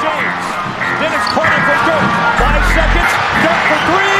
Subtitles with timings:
[0.00, 0.44] James.
[1.00, 2.08] Then Carter for Dirk.
[2.40, 3.12] Five seconds.
[3.44, 4.12] Dirk for three.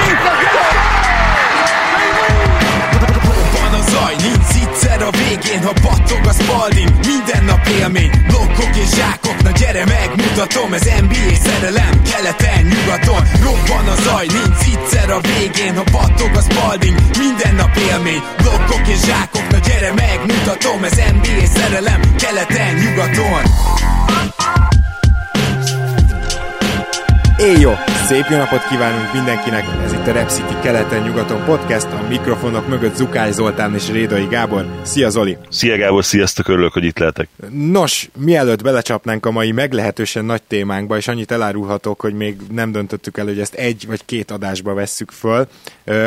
[3.93, 6.91] Zaj, nincs egyszer a végén, ha battog a spalding.
[7.07, 13.87] Minden nap élmény, blokkok és zsákok Na gyere megmutatom, ez NBA szerelem Keleten, nyugaton, robban
[13.95, 16.97] a zaj Nincs egyszer a végén, ha battog a spalding.
[17.19, 23.43] Minden nap élmény, blokkok és zsákok Na gyere megmutatom, ez NBA szerelem Keleten, nyugaton
[27.43, 27.73] Éjjó!
[28.07, 29.65] Szép jó napot kívánunk mindenkinek!
[29.85, 34.67] Ez itt a Rep City keleten-nyugaton podcast, a mikrofonok mögött Zukály Zoltán és Rédai Gábor.
[34.83, 35.37] Szia Zoli!
[35.49, 37.29] Szia Gábor, sziasztok, örülök, hogy itt lehetek.
[37.51, 43.19] Nos, mielőtt belecsapnánk a mai meglehetősen nagy témánkba, és annyit elárulhatok, hogy még nem döntöttük
[43.19, 45.47] el, hogy ezt egy vagy két adásba vesszük föl,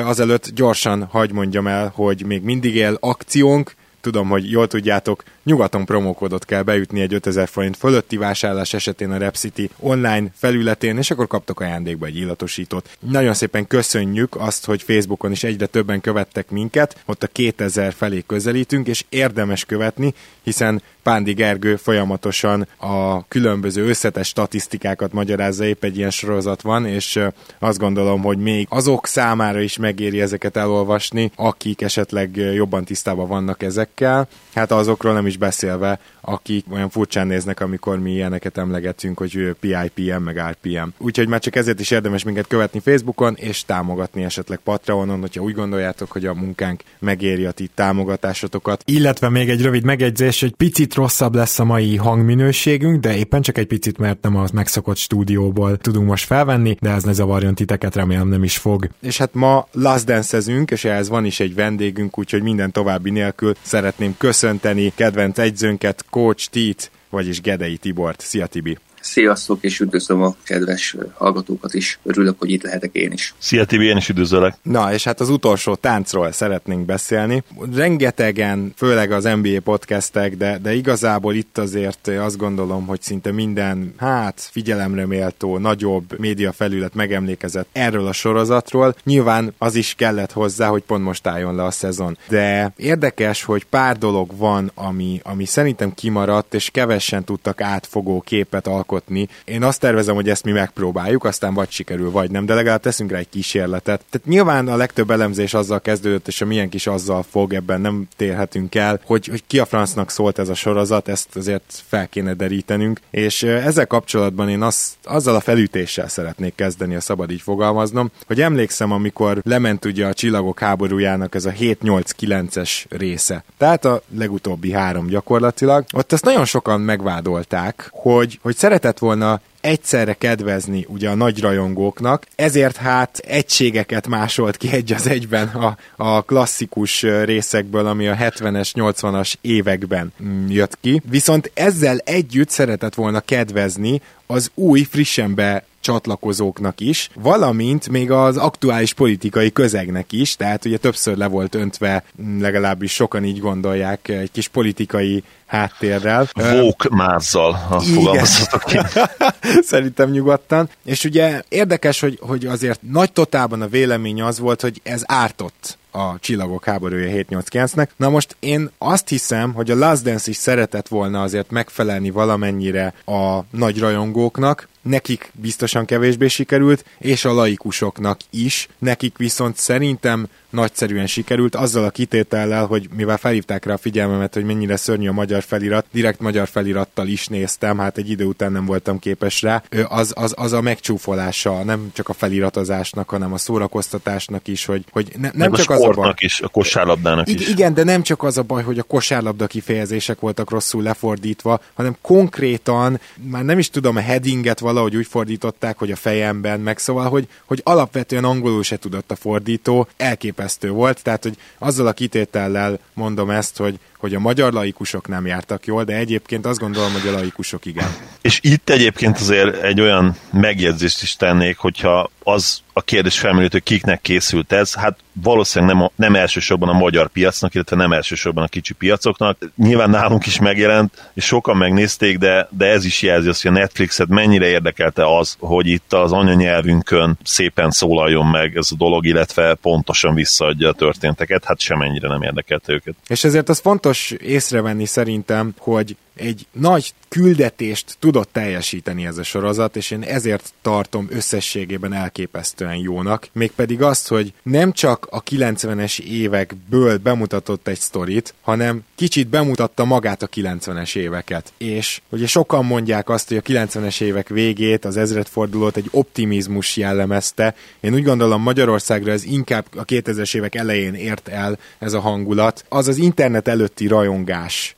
[0.04, 3.74] azelőtt gyorsan hagy mondjam el, hogy még mindig él akciónk,
[4.06, 9.18] tudom, hogy jól tudjátok, nyugaton promókódot kell beütni egy 5000 forint fölötti vásárlás esetén a
[9.18, 12.90] Repcity online felületén, és akkor kaptok ajándékba egy illatosítót.
[13.00, 18.24] Nagyon szépen köszönjük azt, hogy Facebookon is egyre többen követtek minket, ott a 2000 felé
[18.28, 25.98] közelítünk, és érdemes követni, hiszen Pándi Gergő folyamatosan a különböző összetes statisztikákat magyarázza, épp egy
[25.98, 27.20] ilyen sorozat van, és
[27.60, 33.64] azt gondolom, hogy még azok számára is megéri ezeket elolvasni, akik esetleg jobban tisztában vannak
[33.64, 34.28] ezekkel.
[34.56, 40.22] Hát azokról nem is beszélve, akik olyan furcsán néznek, amikor mi ilyeneket emlegetünk, hogy PIPM
[40.24, 40.88] meg RPM.
[40.98, 45.54] Úgyhogy már csak ezért is érdemes minket követni Facebookon, és támogatni esetleg Patreonon, hogyha úgy
[45.54, 48.84] gondoljátok, hogy a munkánk megéri a ti támogatásotokat.
[48.86, 53.58] Illetve még egy rövid megjegyzés, hogy picit rosszabb lesz a mai hangminőségünk, de éppen csak
[53.58, 57.96] egy picit, mert nem az megszokott stúdióból tudunk most felvenni, de ez ne zavarjon titeket,
[57.96, 58.90] remélem nem is fog.
[59.02, 60.38] És hát ma Last dance
[60.72, 66.50] és ehhez van is egy vendégünk, úgyhogy minden további nélkül szeretném köszönteni kedvenc egyzőnket, Coach
[66.50, 68.22] Tit, vagyis Gedei Tibort.
[68.22, 68.78] Szia Tibi!
[69.06, 72.00] Sziasztok, és üdvözlöm a kedves hallgatókat is.
[72.04, 73.34] Örülök, hogy itt lehetek én is.
[73.38, 74.58] Szia Tibi, én is üdvözöllek.
[74.62, 77.44] Na, és hát az utolsó táncról szeretnénk beszélni.
[77.74, 83.94] Rengetegen, főleg az NBA podcastek, de, de igazából itt azért azt gondolom, hogy szinte minden,
[83.98, 88.96] hát figyelemre méltó, nagyobb média felület megemlékezett erről a sorozatról.
[89.04, 92.18] Nyilván az is kellett hozzá, hogy pont most álljon le a szezon.
[92.28, 98.68] De érdekes, hogy pár dolog van, ami, ami szerintem kimaradt, és kevesen tudtak átfogó képet
[98.68, 99.28] alkotni alkotni.
[99.46, 103.12] Én azt tervezem, hogy ezt mi megpróbáljuk, aztán vagy sikerül, vagy nem, de legalább teszünk
[103.12, 104.04] rá egy kísérletet.
[104.10, 108.08] Tehát nyilván a legtöbb elemzés azzal kezdődött, és a milyen kis azzal fog, ebben nem
[108.16, 112.34] térhetünk el, hogy, hogy ki a francnak szólt ez a sorozat, ezt azért fel kéne
[112.34, 118.12] derítenünk, és ezzel kapcsolatban én azt, azzal a felütéssel szeretnék kezdeni, a szabad így fogalmaznom,
[118.28, 123.44] hogy emlékszem, amikor lement ugye a csillagok háborújának ez a 7-8-9-es része.
[123.58, 125.86] Tehát a legutóbbi három gyakorlatilag.
[125.94, 131.40] Ott ezt nagyon sokan megvádolták, hogy, hogy szeret szeretett volna egyszerre kedvezni ugye a nagy
[131.40, 138.16] rajongóknak, ezért hát egységeket másolt ki egy az egyben a, a klasszikus részekből, ami a
[138.16, 140.14] 70-es, 80-as években
[140.48, 141.02] jött ki.
[141.10, 148.38] Viszont ezzel együtt szeretett volna kedvezni az új, frissen be csatlakozóknak is, valamint még az
[148.38, 152.04] aktuális politikai közegnek is, tehát ugye többször le volt öntve,
[152.40, 156.28] legalábbis sokan így gondolják, egy kis politikai háttérrel.
[156.34, 158.80] Vók mázzal, ha fogalmazhatok ki.
[159.72, 160.70] Szerintem nyugodtan.
[160.86, 165.78] És ugye érdekes, hogy, hogy azért nagy totában a vélemény az volt, hogy ez ártott
[165.96, 167.88] a Csillagok háborúja 789-nek.
[167.96, 172.94] Na most én azt hiszem, hogy a Last Dance is szeretett volna azért megfelelni valamennyire
[173.06, 181.08] a nagy rajongóknak, nekik biztosan kevésbé sikerült, és a laikusoknak is, nekik viszont szerintem nagyszerűen
[181.08, 185.44] sikerült, azzal a kitétellel, hogy mivel felhívták rá a figyelmemet, hogy mennyire szörnyű a magyar
[185.44, 190.14] felirat, direkt magyar felirattal is néztem, hát egy idő után nem voltam képes rá, az,
[190.16, 195.30] az, az a megcsúfolása nem csak a feliratozásnak, hanem a szórakoztatásnak is, hogy, hogy ne,
[195.34, 196.14] nem Meg csak a az a baj.
[196.18, 197.48] is, a kosárlabdának I- is.
[197.48, 201.96] Igen, de nem csak az a baj, hogy a kosárlabda kifejezések voltak rosszul lefordítva, hanem
[202.02, 207.10] konkrétan, már nem is tudom, a headinget valahogy úgy fordították, hogy a fejemben, meg szóval,
[207.10, 212.80] hogy, hogy alapvetően angolul se tudott a fordító, elképesztő volt, tehát hogy azzal a kitétellel
[212.94, 217.08] mondom ezt, hogy, hogy a magyar laikusok nem jártak jól, de egyébként azt gondolom, hogy
[217.08, 217.88] a laikusok igen.
[218.22, 223.64] És itt egyébként azért egy olyan megjegyzést is tennék, hogyha az a kérdés felmerült, hogy
[223.64, 228.44] kiknek készült ez, hát valószínűleg nem, a, nem elsősorban a magyar piacnak, illetve nem elsősorban
[228.44, 229.38] a kicsi piacoknak.
[229.56, 233.54] Nyilván nálunk is megjelent, és sokan megnézték, de, de ez is jelzi azt, hogy a
[233.54, 239.54] Netflixet mennyire érdekelte az, hogy itt az anyanyelvünkön szépen szólaljon meg ez a dolog, illetve
[239.54, 242.96] pontosan visszaadja a történteket, hát semennyire nem érdekelte őket.
[243.08, 249.76] És ezért az fontos észrevenni szerintem, hogy egy nagy küldetést tudott teljesíteni ez a sorozat,
[249.76, 253.28] és én ezért tartom összességében elképesztően jónak.
[253.32, 260.24] Mégpedig azt, hogy nem csak a 90-es évekből bemutatott egy sztorit, hanem kicsit bemutatta magát
[260.24, 261.54] a 90-es éveket.
[261.58, 267.56] És ugye sokan mondják azt, hogy a 90-es évek végét, az ezredfordulót egy optimizmus jellemezte.
[267.80, 272.66] Én úgy gondolom Magyarországra ez inkább a 2000-es évek elején ért el ez a hangulat.
[272.70, 274.76] Az az internet előtti rajongás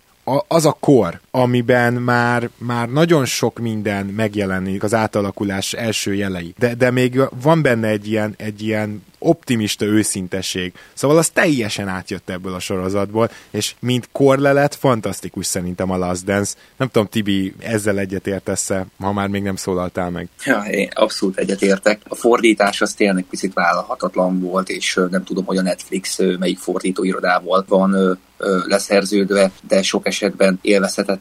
[0.48, 6.54] az a kor, amiben már, már nagyon sok minden megjelenik az átalakulás első jelei.
[6.58, 10.74] De, de még van benne egy ilyen, egy ilyen optimista őszintesség.
[10.94, 16.56] Szóval az teljesen átjött ebből a sorozatból, és mint korlelet, fantasztikus szerintem a Last Dance.
[16.78, 20.28] Nem tudom, Tibi, ezzel egyetértesz-e, ha már még nem szólaltál meg?
[20.46, 22.02] Ja, én abszolút egyetértek.
[22.08, 27.66] A fordítás az tényleg picit vállalhatatlan volt, és nem tudom, hogy a Netflix melyik fordítóirodával
[27.68, 28.20] van
[28.66, 30.60] leszerződve, de sok esetben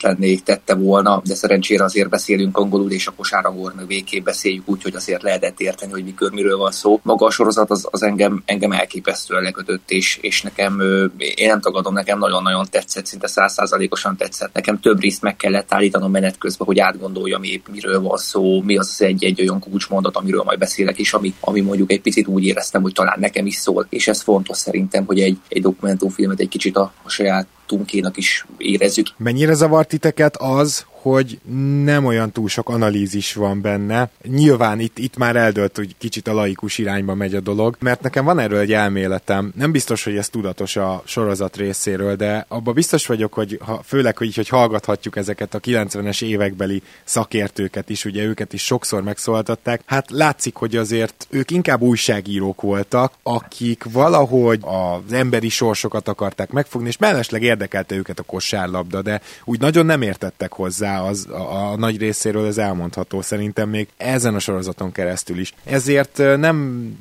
[0.07, 4.83] élvezhetetlenné tette volna, de szerencsére azért beszélünk angolul, és a kosáragor meg végképp beszéljük úgy,
[4.83, 7.01] hogy azért lehetett érteni, hogy mikor miről van szó.
[7.03, 10.81] Maga a sorozat az, az engem, engem elképesztően lekötött, és, és nekem,
[11.19, 14.55] én nem tagadom, nekem nagyon-nagyon tetszett, szinte százszázalékosan tetszett.
[14.55, 18.77] Nekem több részt meg kellett állítanom menet közben, hogy átgondoljam épp miről van szó, mi
[18.77, 22.83] az egy-egy olyan kulcsmondat, amiről majd beszélek, és ami, ami mondjuk egy picit úgy éreztem,
[22.83, 26.77] hogy talán nekem is szól, és ez fontos szerintem, hogy egy, egy dokumentumfilmet egy kicsit
[26.77, 29.07] a, a saját tunkénak is érezzük.
[29.17, 31.39] Mennyire zavart titeket az, hogy
[31.85, 34.11] nem olyan túl sok analízis van benne.
[34.23, 38.25] Nyilván itt, itt már eldölt, hogy kicsit a laikus irányba megy a dolog, mert nekem
[38.25, 39.53] van erről egy elméletem.
[39.57, 44.17] Nem biztos, hogy ez tudatos a sorozat részéről, de abban biztos vagyok, hogy ha, főleg,
[44.17, 50.11] hogy, hogy hallgathatjuk ezeket a 90-es évekbeli szakértőket is, ugye őket is sokszor megszólaltatták, hát
[50.11, 56.99] látszik, hogy azért ők inkább újságírók voltak, akik valahogy az emberi sorsokat akarták megfogni, és
[56.99, 61.99] mellesleg érdekelte őket a kosárlabda, de úgy nagyon nem értettek hozzá az a, a nagy
[61.99, 65.55] részéről ez elmondható szerintem még ezen a sorozaton keresztül is.
[65.65, 66.57] Ezért nem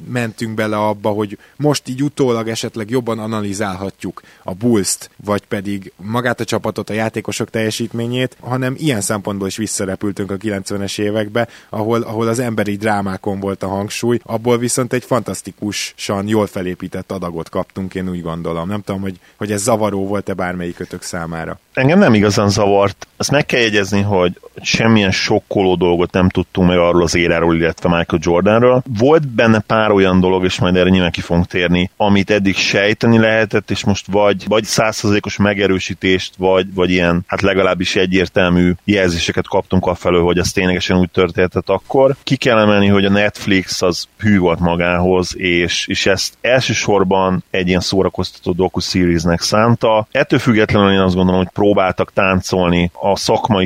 [0.08, 6.40] mentünk bele abba, hogy most így utólag esetleg jobban analizálhatjuk a bulls vagy pedig magát
[6.40, 12.28] a csapatot, a játékosok teljesítményét, hanem ilyen szempontból is visszarepültünk a 90-es évekbe, ahol, ahol
[12.28, 18.10] az emberi drámákon volt a hangsúly, abból viszont egy fantasztikusan jól felépített adagot kaptunk, én
[18.10, 18.68] úgy gondolom.
[18.68, 21.60] Nem tudom, hogy, hogy ez zavaró volt-e bármelyikötök számára.
[21.74, 23.08] Engem nem igazán zavart.
[23.18, 27.90] Azt meg kell jegyezni, hogy semmilyen sokkoló dolgot nem tudtunk meg arról az éráról, illetve
[27.90, 28.84] Michael Jordanről.
[28.98, 33.18] Volt benne pár olyan dolog, és majd erre nyilván ki fogunk térni, amit eddig sejteni
[33.18, 39.86] lehetett, és most vagy, vagy százszerzékos megerősítést, vagy, vagy ilyen, hát legalábbis egyértelmű jelzéseket kaptunk
[39.86, 42.16] afelől, hogy ez ténylegesen úgy történtett akkor.
[42.24, 47.68] Ki kell emelni, hogy a Netflix az hű volt magához, és, és ezt elsősorban egy
[47.68, 50.08] ilyen szórakoztató docu-seriesnek szánta.
[50.12, 53.16] Ettől függetlenül én azt gondolom, hogy próbáltak táncolni a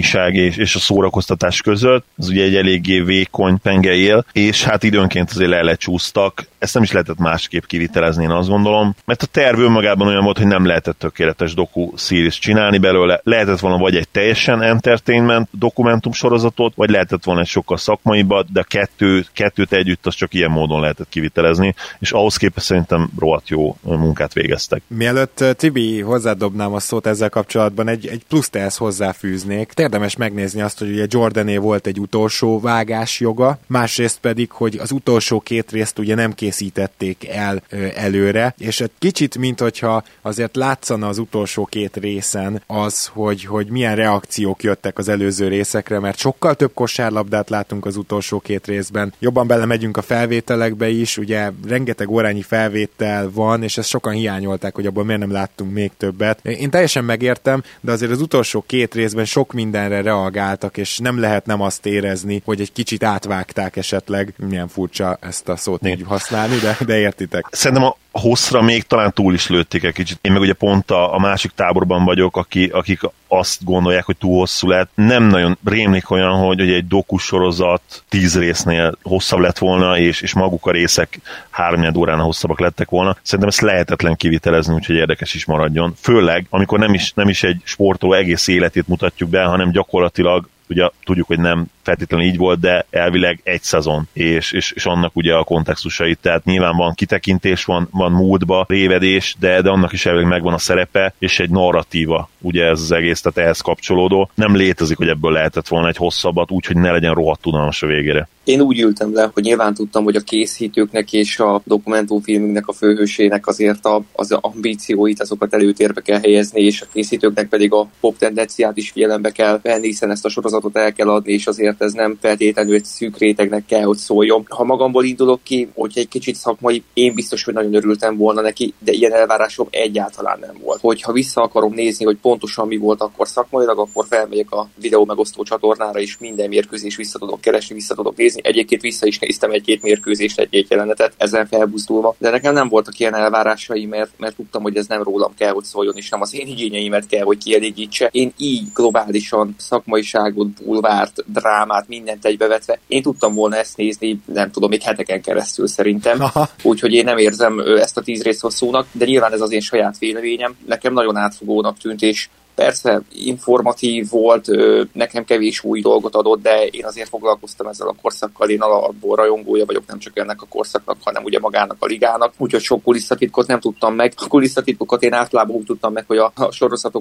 [0.01, 4.83] szakmaiság és, és a szórakoztatás között, az ugye egy eléggé vékony penge él, és hát
[4.83, 9.25] időnként azért le lecsúsztak, ezt nem is lehetett másképp kivitelezni, én azt gondolom, mert a
[9.25, 13.95] terv önmagában olyan volt, hogy nem lehetett tökéletes doku series csinálni belőle, lehetett volna vagy
[13.95, 20.05] egy teljesen entertainment dokumentum sorozatot, vagy lehetett volna egy sokkal szakmaibat, de kettő, kettőt együtt
[20.05, 24.81] az csak ilyen módon lehetett kivitelezni, és ahhoz képest szerintem rohadt jó munkát végeztek.
[24.87, 29.71] Mielőtt Tibi hozzádobnám a szót ezzel kapcsolatban, egy, egy pluszt ehhez hozzáfűznék.
[29.75, 34.91] Érdemes megnézni azt, hogy ugye Jordané volt egy utolsó vágás joga, másrészt pedig, hogy az
[34.91, 37.61] utolsó két részt ugye nem készítették el
[37.95, 43.67] előre, és egy kicsit, mint hogyha azért látszana az utolsó két részen az, hogy, hogy
[43.67, 49.13] milyen reakciók jöttek az előző részekre, mert sokkal több kosárlabdát látunk az utolsó két részben.
[49.19, 54.85] Jobban belemegyünk a felvételekbe is, ugye rengeteg órányi felvétel van, és ezt sokan hiányolták, hogy
[54.85, 56.45] abban miért nem láttunk még többet.
[56.45, 61.45] Én teljesen megértem, de azért az utolsó két részben sok mindenre reagáltak, és nem lehet
[61.45, 66.38] nem azt érezni, hogy egy kicsit átvágták esetleg, milyen furcsa ezt a szót így használni
[66.39, 67.47] használni, de, de értitek.
[67.51, 70.19] Szerintem a hosszra még talán túl is lőtték egy kicsit.
[70.21, 74.37] Én meg ugye pont a, a másik táborban vagyok, aki, akik azt gondolják, hogy túl
[74.37, 74.89] hosszú lett.
[74.95, 80.33] Nem nagyon rémlik olyan, hogy, hogy egy dokusorozat tíz résznél hosszabb lett volna, és, és
[80.33, 81.19] maguk a részek
[81.49, 83.17] három órán hosszabbak lettek volna.
[83.21, 85.93] Szerintem ezt lehetetlen kivitelezni, úgyhogy érdekes is maradjon.
[86.01, 90.89] Főleg, amikor nem is, nem is egy sportoló egész életét mutatjuk be, hanem gyakorlatilag ugye
[91.03, 95.33] tudjuk, hogy nem feltétlenül így volt, de elvileg egy szezon, és, és, és annak ugye
[95.33, 100.27] a kontextusait, tehát nyilván van kitekintés, van, van múltba, révedés, de, de annak is elvileg
[100.27, 104.29] megvan a szerepe, és egy narratíva, ugye ez az egész, tehát ehhez kapcsolódó.
[104.35, 107.87] Nem létezik, hogy ebből lehetett volna egy hosszabbat, úgy, hogy ne legyen rohadt tudalmas a
[107.87, 108.27] végére.
[108.43, 113.47] Én úgy ültem le, hogy nyilván tudtam, hogy a készítőknek és a dokumentumfilmünknek a főhősének
[113.47, 118.77] azért a, az ambícióit, azokat előtérbe kell helyezni, és a készítőknek pedig a pop tendenciát
[118.77, 122.17] is figyelembe kell venni, hiszen ezt a sorozatot el kell adni, és azért ez nem
[122.21, 124.45] feltétlenül egy szűk rétegnek kell, hogy szóljon.
[124.49, 128.73] Ha magamból indulok ki, hogy egy kicsit szakmai, én biztos, hogy nagyon örültem volna neki,
[128.79, 130.81] de ilyen elvárásom egyáltalán nem volt.
[130.81, 135.43] Hogyha vissza akarom nézni, hogy pontosan mi volt akkor szakmailag, akkor felmegyek a videó megosztó
[135.43, 138.41] csatornára, és minden mérkőzés vissza tudok keresni, vissza tudok nézni.
[138.43, 142.15] Egyébként vissza is néztem egy-két mérkőzést, egy-két jelenetet, ezen felbuzdulva.
[142.17, 145.63] De nekem nem voltak ilyen elvárásai, mert, mert tudtam, hogy ez nem rólam kell, hogy
[145.63, 148.09] szóljon, és nem az én igényeimet kell, hogy kielégítse.
[148.11, 151.23] Én így globálisan szakmaiságot, bulvárt,
[151.69, 156.23] drámát, mindent egybevetve, én tudtam volna ezt nézni, nem tudom, még heteken keresztül szerintem.
[156.63, 159.97] Úgyhogy én nem érzem ezt a tíz rész hosszúnak, de nyilván ez az én saját
[159.97, 160.55] véleményem.
[160.67, 164.47] Nekem nagyon átfogónak tűnt, és Persze informatív volt,
[164.93, 169.65] nekem kevés új dolgot adott, de én azért foglalkoztam ezzel a korszakkal, én alapból rajongója
[169.65, 173.59] vagyok nem csak ennek a korszaknak, hanem ugye magának a ligának, úgyhogy sok kulisszatitkot nem
[173.59, 174.13] tudtam meg.
[174.15, 176.49] A kulisszatitkokat én általában úgy tudtam meg, hogy a, a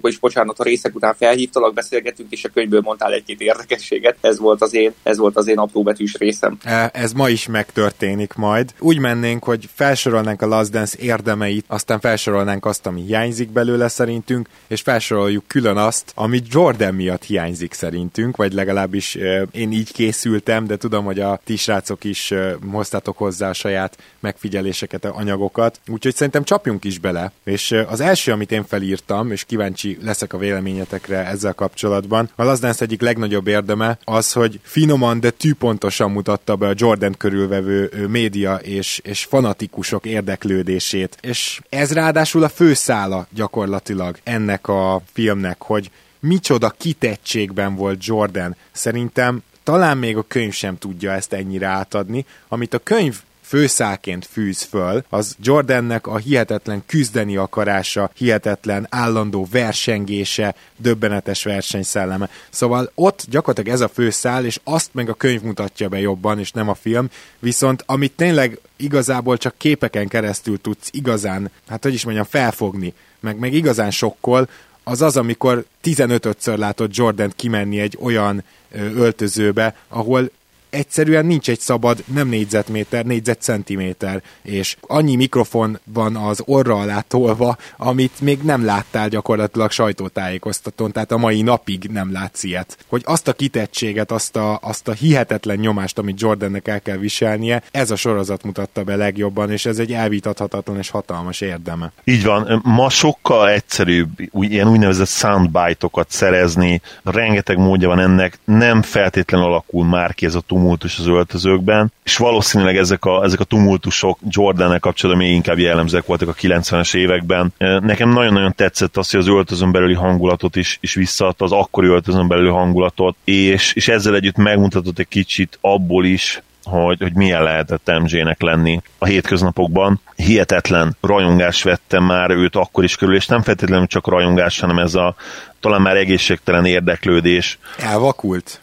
[0.02, 4.16] is, bocsánat, a részek után felhívtalak, beszélgetünk, és a könyvből mondtál egy-két érdekességet.
[4.20, 6.58] Ez volt az én, ez volt az én apró betűs részem.
[6.62, 8.74] E, ez ma is megtörténik majd.
[8.78, 14.48] Úgy mennénk, hogy felsorolnánk a Last Dance érdemeit, aztán felsorolnánk azt, ami hiányzik belőle szerintünk,
[14.66, 19.14] és felsoroljuk külön azt, ami Jordan miatt hiányzik szerintünk, vagy legalábbis
[19.52, 22.34] én így készültem, de tudom, hogy a ti srácok is
[22.70, 27.32] hoztatok hozzá a saját megfigyeléseket, anyagokat, úgyhogy szerintem csapjunk is bele.
[27.44, 32.60] És az első, amit én felírtam, és kíváncsi leszek a véleményetekre ezzel kapcsolatban, a Last
[32.60, 38.54] Dance egyik legnagyobb érdeme az, hogy finoman, de tűpontosan mutatta be a Jordan körülvevő média
[38.54, 41.18] és, és fanatikusok érdeklődését.
[41.20, 48.56] És ez ráadásul a főszála gyakorlatilag ennek a film filmnek, hogy micsoda kitettségben volt Jordan.
[48.72, 54.62] Szerintem talán még a könyv sem tudja ezt ennyire átadni, amit a könyv főszáként fűz
[54.62, 62.28] föl, az Jordannek a hihetetlen küzdeni akarása, hihetetlen állandó versengése, döbbenetes versenyszelleme.
[62.50, 66.52] Szóval ott gyakorlatilag ez a főszál, és azt meg a könyv mutatja be jobban, és
[66.52, 72.04] nem a film, viszont amit tényleg igazából csak képeken keresztül tudsz igazán, hát hogy is
[72.04, 74.48] mondjam, felfogni, meg, meg igazán sokkol,
[74.84, 80.30] az az, amikor 15-ször látott Jordan kimenni egy olyan öltözőbe, ahol
[80.70, 87.56] egyszerűen nincs egy szabad, nem négyzetméter, négyzetcentiméter, és annyi mikrofon van az orra alá tolva,
[87.76, 92.78] amit még nem láttál gyakorlatilag sajtótájékoztatón, tehát a mai napig nem látsz ilyet.
[92.88, 97.62] Hogy azt a kitettséget, azt a, azt a hihetetlen nyomást, amit Jordannek el kell viselnie,
[97.70, 101.92] ez a sorozat mutatta be legjobban, és ez egy elvitathatatlan és hatalmas érdeme.
[102.04, 104.08] Így van, ma sokkal egyszerűbb
[104.40, 110.40] ilyen úgynevezett soundbite-okat szerezni, rengeteg módja van ennek, nem feltétlenül alakul már ki ez a
[110.58, 116.06] tumultus az öltözőkben, és valószínűleg ezek a, ezek a tumultusok jordan kapcsolatban még inkább jellemzőek
[116.06, 117.52] voltak a 90-es években.
[117.58, 122.28] Nekem nagyon-nagyon tetszett az, hogy az öltözön belüli hangulatot is, is visszaadta, az akkori öltözön
[122.28, 127.98] belüli hangulatot, és, és ezzel együtt megmutatott egy kicsit abból is, hogy, hogy milyen lehetett
[128.00, 130.00] MJ-nek lenni a hétköznapokban.
[130.16, 134.94] Hihetetlen rajongás vettem már őt akkor is körül, és nem feltétlenül csak rajongás, hanem ez
[134.94, 135.14] a
[135.60, 137.58] talán már egészségtelen érdeklődés.
[137.78, 138.60] Elvakult?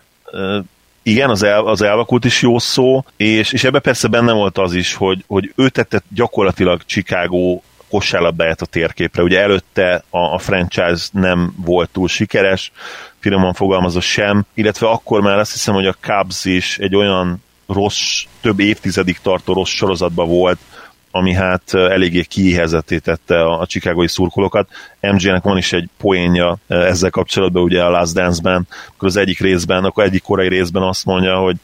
[1.08, 4.74] Igen, az, el, az elvakult is jó szó, és, és ebbe persze benne volt az
[4.74, 9.24] is, hogy, hogy ő tette gyakorlatilag Chicago kosárlabdáját a térképre.
[9.24, 12.72] Ugye előtte a, a franchise nem volt túl sikeres,
[13.20, 18.24] finoman fogalmazva sem, illetve akkor már azt hiszem, hogy a Cubs is egy olyan rossz,
[18.42, 20.58] több évtizedig tartó rossz sorozatban volt,
[21.16, 24.70] ami hát eléggé kiéhezetté tette a, chicagói szurkolókat.
[25.02, 29.84] MJ-nek van is egy poénja ezzel kapcsolatban, ugye a Last Dance-ben, akkor az egyik részben,
[29.84, 31.56] akkor egyik korai részben azt mondja, hogy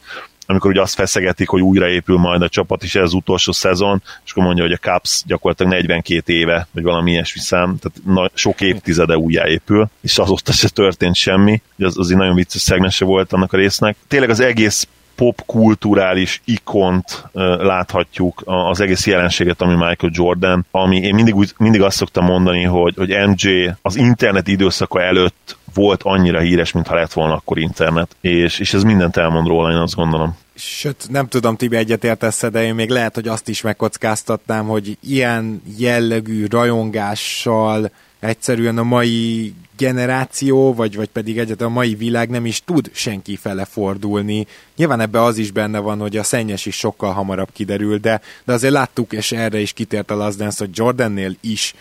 [0.46, 4.30] amikor ugye azt feszegetik, hogy újraépül majd a csapat, és ez az utolsó szezon, és
[4.30, 8.60] akkor mondja, hogy a Caps gyakorlatilag 42 éve, vagy valami ilyesmi szám, tehát na, sok
[8.60, 13.56] évtizede újjáépül, és azóta se történt semmi, az azért nagyon vicces szegmese volt annak a
[13.56, 13.96] résznek.
[14.08, 14.88] Tényleg az egész
[15.22, 17.24] popkulturális ikont
[17.58, 22.62] láthatjuk az egész jelenséget, ami Michael Jordan, ami én mindig, úgy, mindig azt szoktam mondani,
[22.62, 28.16] hogy, hogy MJ az internet időszaka előtt volt annyira híres, mintha lett volna akkor internet,
[28.20, 30.36] és, és ez mindent elmond róla, én azt gondolom.
[30.54, 35.62] Sőt, nem tudom, Tibi egyetértesz de én még lehet, hogy azt is megkockáztatnám, hogy ilyen
[35.78, 42.62] jellegű rajongással egyszerűen a mai generáció, vagy, vagy pedig egyet a mai világ nem is
[42.64, 44.46] tud senki fele fordulni.
[44.76, 48.52] Nyilván ebbe az is benne van, hogy a szennyes is sokkal hamarabb kiderül, de, de
[48.52, 51.74] azért láttuk, és erre is kitért a Last Dance, hogy Jordannél is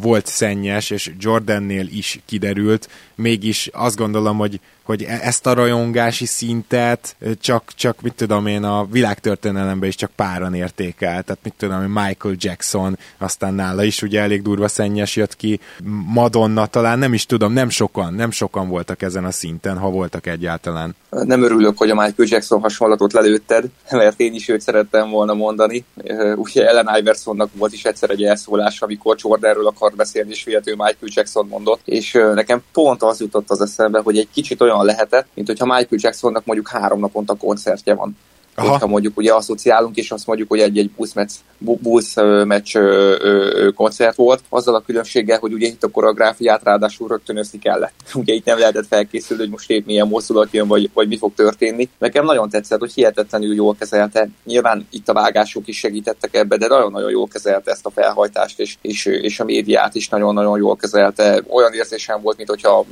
[0.00, 6.26] volt szennyes, és Jordannél is kiderült, mégis azt gondolom, hogy hogy e- ezt a rajongási
[6.26, 11.22] szintet csak, csak mit tudom én, a világtörténelemben is csak páran értékel.
[11.22, 15.60] Tehát mit tudom én, Michael Jackson, aztán nála is ugye elég durva szennyes jött ki,
[16.06, 20.26] Madonna talán, nem is tudom, nem sokan, nem sokan voltak ezen a szinten, ha voltak
[20.26, 20.96] egyáltalán.
[21.10, 25.84] Nem örülök, hogy a Michael Jackson hasonlatot lelőtted, mert én is őt szerettem volna mondani.
[26.34, 31.12] Ugye Ellen Iversonnak volt is egyszer egy elszólás, amikor Jordanről akart beszélni, és véletlenül Michael
[31.14, 35.46] Jackson mondott, és nekem pont az jutott az eszembe, hogy egy kicsit olyan lehetett, mint
[35.46, 38.16] hogyha Michael Jacksonnak mondjuk három naponta koncertje van.
[38.58, 38.70] Aha.
[38.70, 42.76] hogyha mondjuk ugye asszociálunk, és azt mondjuk, hogy egy-egy Bulls meccs, Bulls meccs
[43.74, 47.92] koncert volt, azzal a különbséggel, hogy ugye itt a koreográfiát ráadásul rögtön összi kellett.
[48.14, 51.34] Ugye itt nem lehetett felkészülni, hogy most épp milyen mozdulat jön, vagy, vagy mi fog
[51.34, 51.88] történni.
[51.98, 54.28] Nekem nagyon tetszett, hogy hihetetlenül jól kezelte.
[54.44, 58.76] Nyilván itt a vágások is segítettek ebbe, de nagyon-nagyon jól kezelte ezt a felhajtást, és,
[58.80, 61.42] és, és a médiát is nagyon-nagyon jól kezelte.
[61.48, 62.84] Olyan érzésem volt, mint hogyha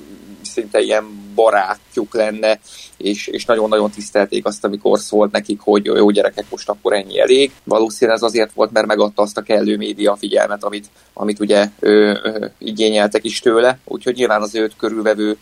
[0.47, 2.59] szinte ilyen barátjuk lenne,
[2.97, 7.53] és, és nagyon-nagyon tisztelték azt, amikor szólt nekik, hogy jó gyerekek, most akkor ennyi elég.
[7.65, 12.19] Valószínűleg ez azért volt, mert megadta azt a kellő média figyelmet, amit, amit ugye ö,
[12.23, 15.37] ö, igényeltek is tőle, úgyhogy nyilván az őt körülvevő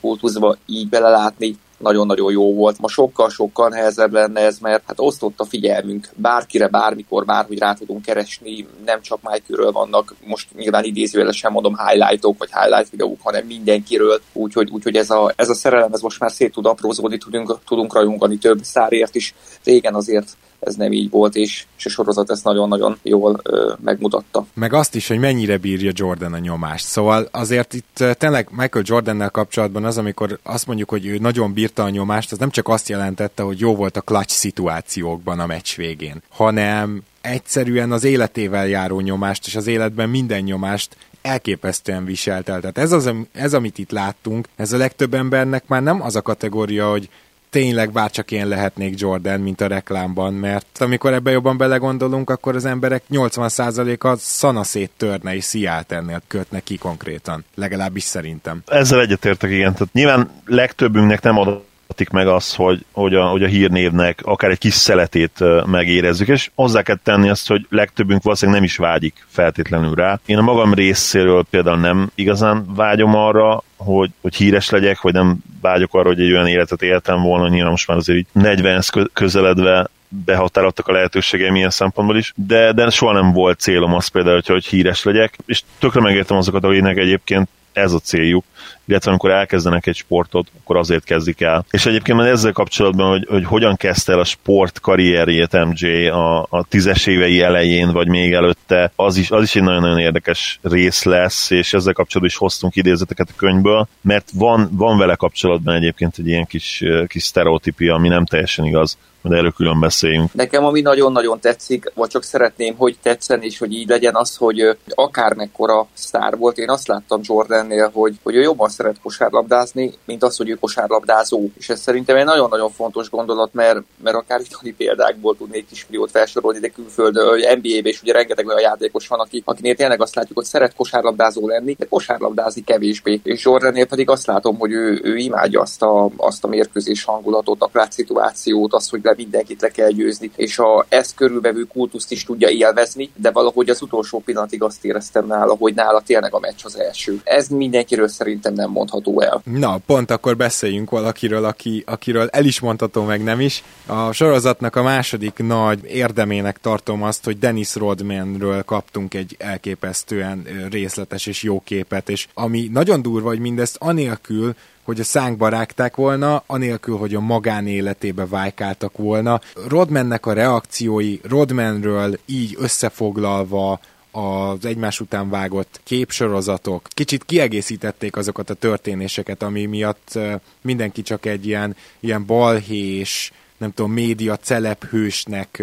[0.00, 2.78] kultuszba így belelátni nagyon-nagyon jó volt.
[2.78, 6.08] Ma sokkal-sokkal nehezebb lenne ez, mert hát osztott a figyelmünk.
[6.16, 12.38] Bárkire, bármikor, bárhogy rá tudunk keresni, nem csak Michaelről vannak, most nyilván idézőjelesen mondom highlightok,
[12.38, 16.30] vagy highlight videók, hanem mindenkiről, úgyhogy, úgyhogy ez, a, ez a szerelem, ez most már
[16.30, 19.34] szét tud aprózódni, tudunk, tudunk rajongani több szárért is.
[19.64, 24.46] Régen azért ez nem így volt, és, és a sorozat ezt nagyon-nagyon jól ö, megmutatta.
[24.54, 26.86] Meg azt is, hogy mennyire bírja Jordan a nyomást.
[26.86, 31.82] Szóval azért itt tényleg Michael Jordannel kapcsolatban az, amikor azt mondjuk, hogy ő nagyon bírta
[31.82, 35.76] a nyomást, az nem csak azt jelentette, hogy jó volt a clutch szituációkban a meccs
[35.76, 42.60] végén, hanem egyszerűen az életével járó nyomást, és az életben minden nyomást elképesztően viselt el.
[42.60, 46.22] Tehát ez, az, ez, amit itt láttunk, ez a legtöbb embernek már nem az a
[46.22, 47.08] kategória, hogy
[47.50, 52.64] tényleg bárcsak én lehetnék Jordan, mint a reklámban, mert amikor ebbe jobban belegondolunk, akkor az
[52.64, 57.44] emberek 80%-a szanaszét törne és sziált ennél kötne ki konkrétan.
[57.54, 58.62] Legalábbis szerintem.
[58.66, 59.72] Ezzel egyetértek, igen.
[59.72, 61.62] Tehát nyilván legtöbbünknek nem ad
[62.12, 66.82] meg az, hogy, hogy, a, hogy a hírnévnek akár egy kis szeletét megérezzük, és hozzá
[66.82, 70.20] kell tenni azt, hogy legtöbbünk valószínűleg nem is vágyik feltétlenül rá.
[70.26, 75.38] Én a magam részéről például nem igazán vágyom arra, hogy, hogy híres legyek, vagy nem
[75.60, 79.88] vágyok arra, hogy egy olyan életet éltem volna, nyilván most már azért így 40 közeledve
[80.08, 84.46] behatároltak a lehetőségeim ilyen szempontból is, de, de soha nem volt célom az például, hogy,
[84.46, 88.44] hogy híres legyek, és tökre megértem azokat, akiknek egyébként ez a céljuk,
[88.84, 91.64] illetve amikor elkezdenek egy sportot, akkor azért kezdik el.
[91.70, 96.64] És egyébként ezzel kapcsolatban, hogy, hogy hogyan kezdte el a sport karrierjét MJ a, a
[96.68, 101.50] tízes évei elején, vagy még előtte, az is, az is egy nagyon-nagyon érdekes rész lesz,
[101.50, 106.26] és ezzel kapcsolatban is hoztunk idézeteket a könyvből, mert van, van vele kapcsolatban egyébként egy
[106.26, 110.34] ilyen kis, kis sztereotípia, ami nem teljesen igaz de erről külön beszéljünk.
[110.34, 114.76] Nekem ami nagyon-nagyon tetszik, vagy csak szeretném, hogy tetszen, és hogy így legyen az, hogy
[114.94, 120.36] akármekkora sztár volt, én azt láttam Jordannél, hogy, hogy ő jobban szeret kosárlabdázni, mint az,
[120.36, 121.48] hogy ő kosárlabdázó.
[121.58, 126.10] És ez szerintem egy nagyon-nagyon fontos gondolat, mert, mert akár itthoni példákból tudnék kis milliót
[126.10, 130.38] felsorolni, de külföldön, NBA-ben is ugye rengeteg olyan játékos van, aki, akinél tényleg azt látjuk,
[130.38, 133.20] hogy szeret kosárlabdázó lenni, de kosárlabdázni kevésbé.
[133.22, 137.62] És Jordannél pedig azt látom, hogy ő, ő imádja azt a, azt a mérkőzés hangulatot,
[137.62, 142.24] a szituációt, azt, hogy le mindenkit le kell győzni, és a ezt körülvevő kultuszt is
[142.24, 146.60] tudja élvezni, de valahogy az utolsó pillanatig azt éreztem nála, hogy nála tényleg a meccs
[146.62, 147.20] az első.
[147.24, 149.42] Ez mindenkiről szerintem nem mondható el.
[149.44, 153.64] Na, pont akkor beszéljünk valakiről, aki, akiről el is mondható, meg nem is.
[153.86, 161.26] A sorozatnak a második nagy érdemének tartom azt, hogy Dennis Rodmanről kaptunk egy elképesztően részletes
[161.26, 166.42] és jó képet, és ami nagyon durva, hogy mindezt anélkül, hogy a szánkba rágták volna,
[166.46, 169.40] anélkül, hogy a magánéletébe vájkáltak volna.
[169.68, 176.86] Rodmannek a reakciói, Rodmanről így összefoglalva az egymás után vágott képsorozatok.
[176.88, 180.18] Kicsit kiegészítették azokat a történéseket, ami miatt
[180.60, 185.62] mindenki csak egy ilyen, ilyen balhés, nem tudom, média celephősnek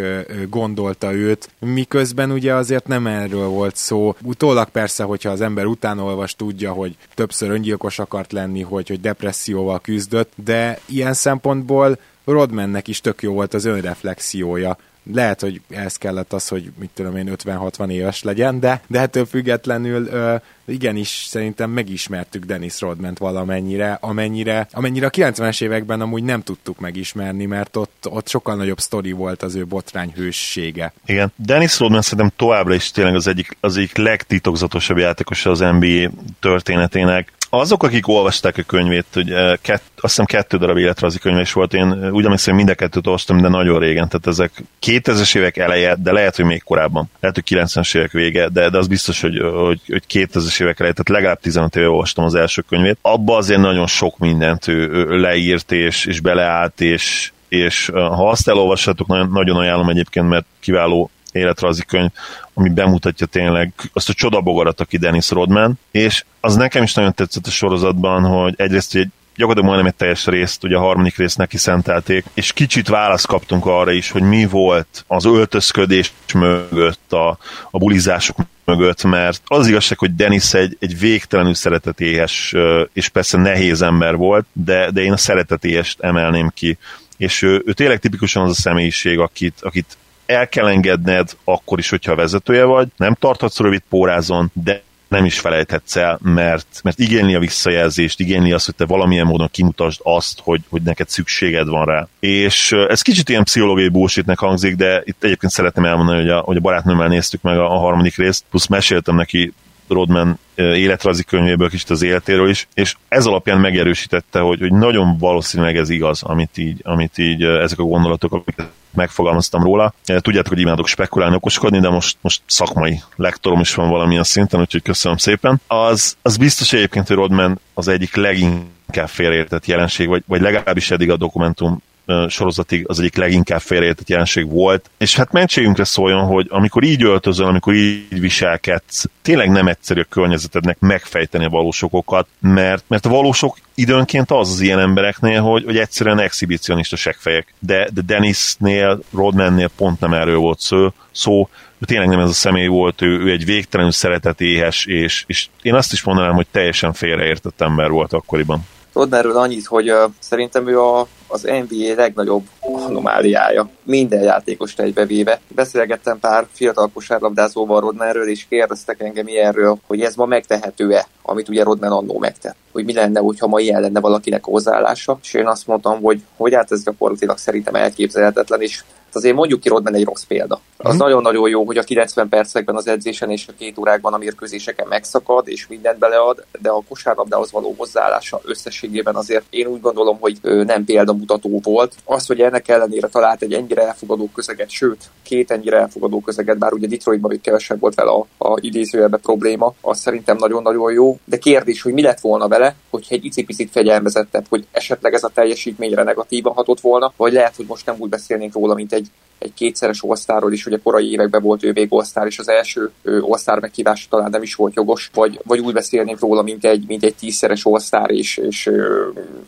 [0.49, 4.15] gondolta őt, miközben ugye azért nem erről volt szó.
[4.21, 9.01] Utólag persze, hogyha az ember után olvas, tudja, hogy többször öngyilkos akart lenni, hogy, hogy
[9.01, 14.77] depresszióval küzdött, de ilyen szempontból Rodmannek is tök jó volt az önreflexiója
[15.13, 19.26] lehet, hogy ez kellett az, hogy mit tudom én 50-60 éves legyen, de, de ettől
[19.26, 26.41] függetlenül ö, igenis szerintem megismertük Dennis rodman valamennyire, amennyire, amennyire a 90-es években amúgy nem
[26.41, 30.93] tudtuk megismerni, mert ott, ott sokkal nagyobb sztori volt az ő botrány hőssége.
[31.06, 36.10] Igen, Dennis Rodman szerintem továbbra is tényleg az egyik, az egyik legtitokzatosabb játékos az NBA
[36.39, 39.27] történetének azok, akik olvasták a könyvét, hogy
[39.62, 43.05] kett, azt hiszem kettő darab életrajzi könyve is volt, én úgy emlékszem, mind a kettőt
[43.05, 47.36] olvastam, de nagyon régen, tehát ezek 2000-es évek eleje, de lehet, hogy még korábban, lehet,
[47.36, 51.10] hogy 90-es évek vége, de, de az biztos, hogy, hogy, hogy 2000-es évek eleje, tehát
[51.10, 52.97] legalább 15 éve olvastam az első könyvét.
[53.01, 59.07] Abba azért nagyon sok mindent ő leírt és, és beleállt, és, és ha azt elolvassátok,
[59.07, 62.10] nagyon, nagyon ajánlom egyébként, mert kiváló életrajzi könyv,
[62.54, 67.47] ami bemutatja tényleg azt a csodabogarat, aki Dennis Rodman, és az nekem is nagyon tetszett
[67.47, 71.58] a sorozatban, hogy egyrészt egy gyakorlatilag majdnem egy teljes részt, ugye a harmadik részt neki
[71.58, 77.38] szentelték, és kicsit választ kaptunk arra is, hogy mi volt az öltözködés mögött, a,
[77.71, 82.54] a bulizások mögött, mert az igazság, hogy Dennis egy, egy végtelenül szeretetéhes,
[82.93, 86.78] és persze nehéz ember volt, de, de én a szeretetéhest emelném ki.
[87.17, 91.89] És ő, ő tényleg tipikusan az a személyiség, akit, akit el kell engedned akkor is,
[91.89, 97.35] hogyha vezetője vagy, nem tarthatsz rövid pórázon, de nem is felejthetsz el, mert, mert igényli
[97.35, 101.85] a visszajelzést, igényli azt, hogy te valamilyen módon kimutasd azt, hogy, hogy neked szükséged van
[101.85, 102.07] rá.
[102.19, 106.57] És ez kicsit ilyen pszichológiai bullshitnek hangzik, de itt egyébként szeretném elmondani, hogy a, hogy
[106.57, 109.53] a barátnőmmel néztük meg a, a harmadik részt, plusz meséltem neki
[109.88, 115.78] Rodman életrajzi könyvéből, kicsit az életéről is, és ez alapján megerősítette, hogy, hogy nagyon valószínűleg
[115.78, 119.93] ez igaz, amit így, amit így ezek a gondolatok, amiket megfogalmaztam róla.
[120.06, 124.82] Tudjátok, hogy imádok spekulálni, okoskodni, de most, most szakmai lektorom is van valamilyen szinten, úgyhogy
[124.82, 125.62] köszönöm szépen.
[125.67, 131.10] Az, az biztos egyébként, hogy Rodman az egyik leginkább félreértett jelenség, vagy, vagy legalábbis eddig
[131.10, 131.82] a dokumentum
[132.30, 137.46] sorozatig az egyik leginkább félreértett jelenség volt, és hát mentségünkre szóljon, hogy amikor így öltözöl,
[137.46, 143.58] amikor így viselkedsz, tényleg nem egyszerű a környezetednek megfejteni a valósokokat, mert, mert a valósok
[143.76, 147.54] időnként az az ilyen embereknél, hogy, hogy egyszerűen exhibicionista segfejek.
[147.60, 151.50] De, de Dennisnél, Rodmannél pont nem erről volt szó, szó
[151.86, 155.93] tényleg nem ez a személy volt, ő, ő egy végtelenül szeretetéhes, és, és én azt
[155.93, 158.67] is mondanám, hogy teljesen félreértett ember volt akkoriban.
[158.93, 163.69] Tudod erről annyit, hogy uh, szerintem ő a az NBA legnagyobb anomáliája.
[163.83, 165.39] Minden játékos egybevéve.
[165.47, 171.63] Beszélgettem pár fiatal kosárlabdázóval Rodmanről, és kérdeztek engem ilyenről, hogy ez ma megtehető-e, amit ugye
[171.63, 172.55] Rodman annó megtett.
[172.71, 175.19] Hogy mi lenne, hogyha ma ilyen lenne valakinek hozzáállása.
[175.23, 178.83] És én azt mondtam, hogy, hogy hát ez gyakorlatilag szerintem elképzelhetetlen, és
[179.17, 180.61] azért mondjuk ki Rodman egy rossz példa.
[180.77, 180.97] Az mm.
[180.97, 185.47] nagyon-nagyon jó, hogy a 90 percekben az edzésen és a két órákban a mérkőzéseken megszakad,
[185.47, 190.85] és mindent belead, de a kosárlabdához való hozzáállása összességében azért én úgy gondolom, hogy nem
[190.85, 191.95] példamutató volt.
[192.03, 196.73] Az, hogy ennek ellenére talált egy ennyire elfogadó közeget, sőt, két ennyire elfogadó közeget, bár
[196.73, 201.16] ugye Detroitban még kevesebb volt vele a, a idézőjelbe probléma, az szerintem nagyon-nagyon jó.
[201.25, 205.32] De kérdés, hogy mi lett volna vele, hogyha egy icipicit fegyelmezettebb, hogy esetleg ez a
[205.34, 209.53] teljesítményre negatívan hatott volna, vagy lehet, hogy most nem úgy beszélnénk róla, mint egy egy
[209.53, 214.08] kétszeres osztáról is, ugye korai években volt ő még osztár, és az első osztár meghívása
[214.10, 217.65] talán nem is volt jogos, vagy, vagy úgy beszélnénk róla, mint egy, mint egy tízszeres
[217.65, 218.69] osztár, és, és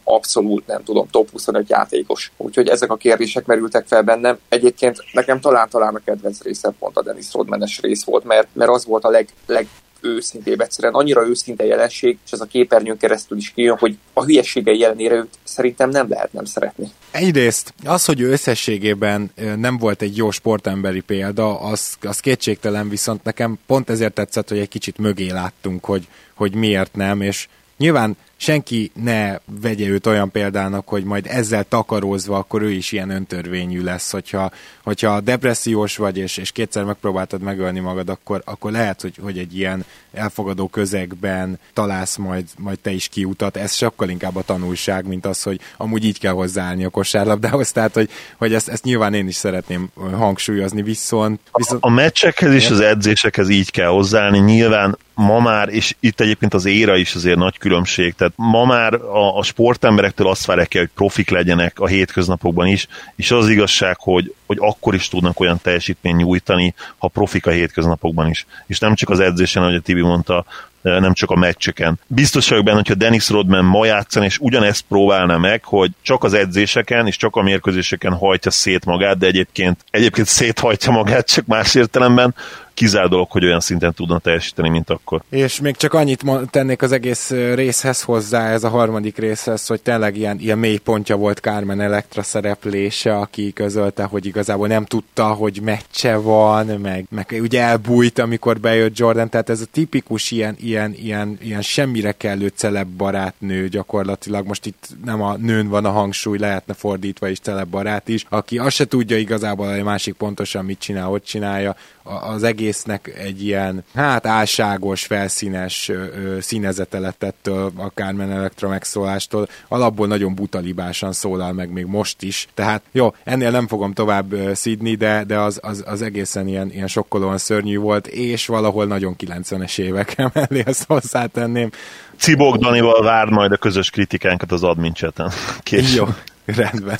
[0.04, 2.32] abszolút, nem tudom, top 25 játékos.
[2.38, 4.38] Úgyhogy ezek a kérdések merültek fel bennem.
[4.50, 8.72] Egyébként nekem talán talán a kedvenc része pont a Dennis Rodmanes rész volt, mert, mert
[8.72, 9.68] az volt a leg, leg
[10.02, 14.84] őszintébb egyszerűen, annyira őszinte jelenség, és ez a képernyőn keresztül is kijön, hogy a hülyeségei
[14.84, 16.92] ellenére őt szerintem nem lehet nem szeretni.
[17.12, 23.24] Egyrészt az, hogy ő összességében nem volt egy jó sportemberi példa, az, az kétségtelen, viszont
[23.24, 28.18] nekem pont ezért tetszett, hogy egy kicsit mögé láttunk, hogy, hogy miért nem, és nyilván
[28.42, 33.82] senki ne vegye őt olyan példának, hogy majd ezzel takarózva, akkor ő is ilyen öntörvényű
[33.82, 34.52] lesz, hogyha,
[34.84, 39.58] hogyha depressziós vagy, és, és kétszer megpróbáltad megölni magad, akkor, akkor lehet, hogy, hogy egy
[39.58, 43.58] ilyen elfogadó közegben találsz majd, majd te is kiutat.
[43.58, 47.94] Ez sokkal inkább a tanulság, mint az, hogy amúgy így kell hozzáállni a kosárlabdához, tehát
[47.94, 51.40] hogy, hogy ezt, ezt nyilván én is szeretném hangsúlyozni, viszont...
[51.54, 51.84] viszont...
[51.84, 56.54] A, a meccsekhez és az edzésekhez így kell hozzáállni, nyilván ma már, és itt egyébként
[56.54, 60.82] az éra is azért nagy különbség, tehát ma már a, a sportemberektől azt várják el,
[60.82, 65.40] hogy profik legyenek a hétköznapokban is, és az, az igazság, hogy, hogy akkor is tudnak
[65.40, 68.46] olyan teljesítményt nyújtani, ha profik a hétköznapokban is.
[68.68, 70.46] És nem csak az edzésen, ahogy a Tibi mondta,
[70.82, 72.00] nem csak a meccseken.
[72.08, 76.34] Biztos vagyok benne, hogyha Dennis Rodman ma játszan, és ugyanezt próbálna meg, hogy csak az
[76.34, 81.76] edzéseken és csak a mérkőzéseken hajtja szét magát, de egyébként, egyébként széthajtja magát, csak más
[81.76, 82.36] értelemben,
[82.80, 85.22] kizár dolog, hogy olyan szinten tudna teljesíteni, mint akkor.
[85.30, 90.18] És még csak annyit tennék az egész részhez hozzá, ez a harmadik részhez, hogy tényleg
[90.18, 95.62] ilyen, ilyen mély pontja volt Carmen Electra szereplése, aki közölte, hogy igazából nem tudta, hogy
[95.64, 100.94] meccse van, meg, meg ugye elbújt, amikor bejött Jordan, tehát ez a tipikus ilyen, ilyen,
[100.94, 106.38] ilyen, ilyen semmire kellő celeb barátnő gyakorlatilag, most itt nem a nőn van a hangsúly,
[106.38, 110.66] lehetne fordítva is celeb barát is, aki azt se tudja igazából, hogy a másik pontosan
[110.66, 117.72] mit csinál, hogy csinálja, az egésznek egy ilyen, hát álságos, felszínes ö, színezete lett ettől
[117.76, 119.48] a Carmen Electra megszólástól.
[119.68, 122.48] Alapból nagyon butalibásan szólal meg még most is.
[122.54, 126.88] Tehát jó, ennél nem fogom tovább szidni, de, de az, az, az egészen ilyen, ilyen
[126.88, 131.70] sokkolóan szörnyű volt, és valahol nagyon 90-es évek mellé ezt hozzátenném.
[132.18, 135.32] Cibok Danival vár majd a közös kritikánkat az admin chaten.
[135.96, 136.06] Jó,
[136.46, 137.00] rendben.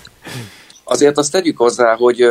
[0.84, 2.24] Azért azt tegyük hozzá, hogy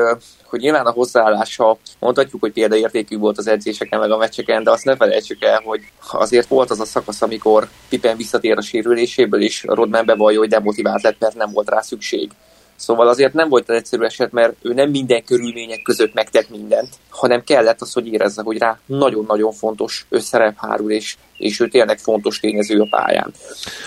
[0.48, 4.84] hogy nyilván a hozzáállása mondhatjuk, hogy példaértékű volt az edzéseken, meg a meccseken, de azt
[4.84, 5.80] ne felejtsük el, hogy
[6.10, 11.02] azért volt az a szakasz, amikor Pippen visszatér a sérüléséből, és Rodman bevallja, hogy demotivált
[11.02, 12.30] lett, mert nem volt rá szükség.
[12.78, 16.88] Szóval azért nem volt az egyszerű eset, mert ő nem minden körülmények között megtett mindent,
[17.08, 21.98] hanem kellett az, hogy érezze, hogy rá nagyon-nagyon fontos összerep hárul, és, és ő tényleg
[21.98, 23.32] fontos tényező a pályán.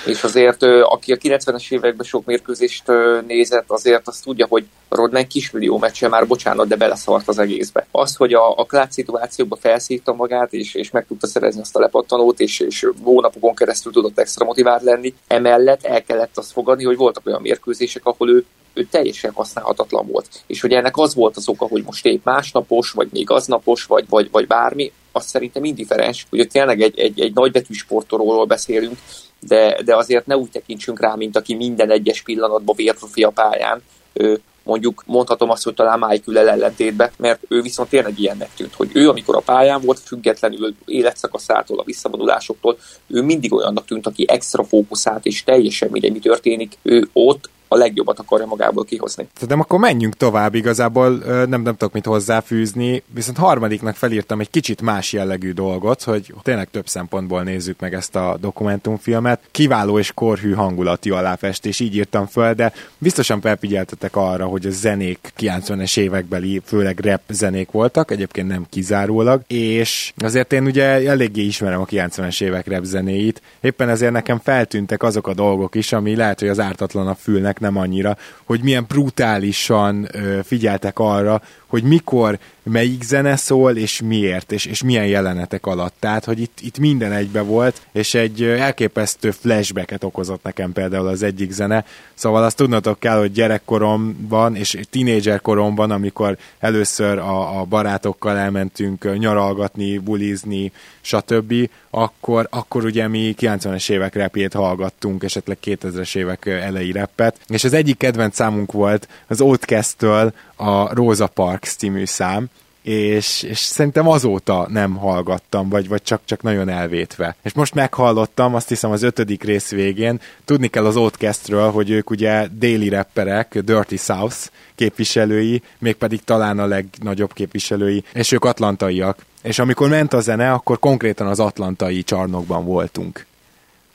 [0.05, 2.83] És azért, aki a 90-es években sok mérkőzést
[3.27, 7.87] nézett, azért azt tudja, hogy Rodman kismillió meccse már bocsánat, de beleszart az egészbe.
[7.91, 11.79] Az, hogy a, a klát szituációkba felszívta magát, és, és meg tudta szerezni azt a
[11.79, 16.97] lepattanót, és, és hónapokon keresztül tudott extra motivált lenni, emellett el kellett azt fogadni, hogy
[16.97, 20.43] voltak olyan mérkőzések, ahol ő ő teljesen használhatatlan volt.
[20.47, 24.05] És hogy ennek az volt az oka, hogy most épp másnapos, vagy még aznapos, vagy,
[24.09, 28.97] vagy, vagy bármi, az szerintem indifferens, hogy tényleg egy, egy, egy nagybetű sportolóról beszélünk,
[29.39, 33.81] de, de azért ne úgy tekintsünk rá, mint aki minden egyes pillanatban vérprofi a pályán,
[34.13, 38.89] ő, mondjuk mondhatom azt, hogy talán Michael ellentétben, mert ő viszont tényleg ilyennek tűnt, hogy
[38.93, 44.63] ő, amikor a pályán volt, függetlenül életszakaszától, a visszavonulásoktól, ő mindig olyannak tűnt, aki extra
[44.63, 49.27] fókuszált, és teljesen mindegy, mi történik, ő ott a legjobbat akarja magából kihozni.
[49.47, 54.81] De akkor menjünk tovább, igazából nem, nem tudok mit hozzáfűzni, viszont harmadiknak felírtam egy kicsit
[54.81, 59.41] más jellegű dolgot, hogy tényleg több szempontból nézzük meg ezt a dokumentumfilmet.
[59.51, 65.33] Kiváló és korhű hangulati aláfestés, így írtam föl, de biztosan felfigyeltetek arra, hogy a zenék
[65.39, 71.81] 90-es évekbeli, főleg rap zenék voltak, egyébként nem kizárólag, és azért én ugye eléggé ismerem
[71.81, 76.39] a 90-es évek rap zenéit, éppen ezért nekem feltűntek azok a dolgok is, ami lehet,
[76.39, 76.59] hogy az
[76.91, 80.07] a fülnek nem annyira, hogy milyen brutálisan
[80.43, 85.93] figyeltek arra, hogy mikor melyik zene szól, és miért, és, és milyen jelenetek alatt.
[85.99, 91.23] Tehát, hogy itt, itt minden egybe volt, és egy elképesztő flashbacket okozott nekem például az
[91.23, 91.85] egyik zene.
[92.13, 99.17] Szóval azt tudnatok kell, hogy gyerekkoromban, és tínédzser koromban, amikor először a, a barátokkal elmentünk
[99.17, 100.71] nyaralgatni, bulizni,
[101.01, 107.63] stb., akkor, akkor ugye mi 90-es évek repjét hallgattunk, esetleg 2000-es évek elejé reppet, és
[107.63, 112.49] az egyik kedvenc számunk volt az Outcast-től a Rosa Parks című szám,
[112.81, 117.35] és, és szerintem azóta nem hallgattam, vagy, vagy csak, csak nagyon elvétve.
[117.41, 122.09] És most meghallottam, azt hiszem az ötödik rész végén, tudni kell az Outcastről, hogy ők
[122.09, 124.37] ugye déli rapperek, Dirty South
[124.75, 129.25] képviselői, mégpedig talán a legnagyobb képviselői, és ők atlantaiak.
[129.41, 133.25] És amikor ment a zene, akkor konkrétan az atlantai csarnokban voltunk.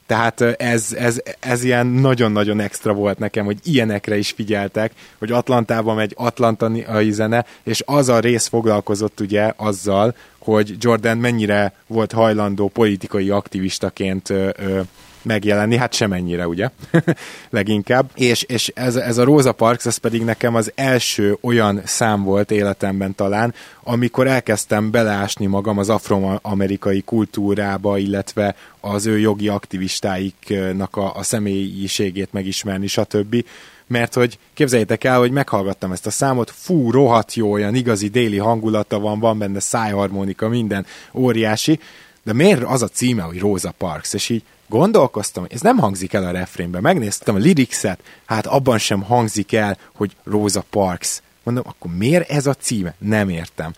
[0.06, 5.96] Tehát ez, ez, ez ilyen nagyon-nagyon extra volt nekem, hogy ilyenekre is figyeltek, hogy Atlantában
[5.96, 12.68] megy atlantai zene, és az a rész foglalkozott ugye azzal, hogy Jordan mennyire volt hajlandó
[12.68, 14.80] politikai aktivistaként ö, ö,
[15.26, 16.70] megjelenni, hát semennyire, ugye?
[17.50, 18.10] Leginkább.
[18.14, 22.50] És, és ez, ez a Rosa Parks, ez pedig nekem az első olyan szám volt
[22.50, 31.14] életemben talán, amikor elkezdtem beleásni magam az afroamerikai kultúrába, illetve az ő jogi aktivistáiknak a,
[31.14, 33.44] a személyiségét megismerni, stb
[33.86, 38.38] mert hogy képzeljétek el, hogy meghallgattam ezt a számot, fú, rohadt jó, olyan igazi déli
[38.38, 41.80] hangulata van, van benne szájharmonika, minden óriási,
[42.26, 46.24] de miért az a címe, hogy Rosa Parks, és így gondolkoztam, ez nem hangzik el
[46.24, 51.20] a refrénben, megnéztem a lyricset, hát abban sem hangzik el, hogy Rosa Parks.
[51.42, 52.94] Mondom, akkor miért ez a címe?
[52.98, 53.72] Nem értem.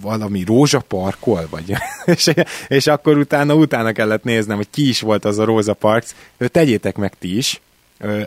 [0.00, 1.74] Valami Rózsa Parkol, vagy?
[2.14, 2.32] És,
[2.68, 6.96] és akkor utána, utána kellett néznem, hogy ki is volt az a Róza Parks, tegyétek
[6.96, 7.60] meg ti is,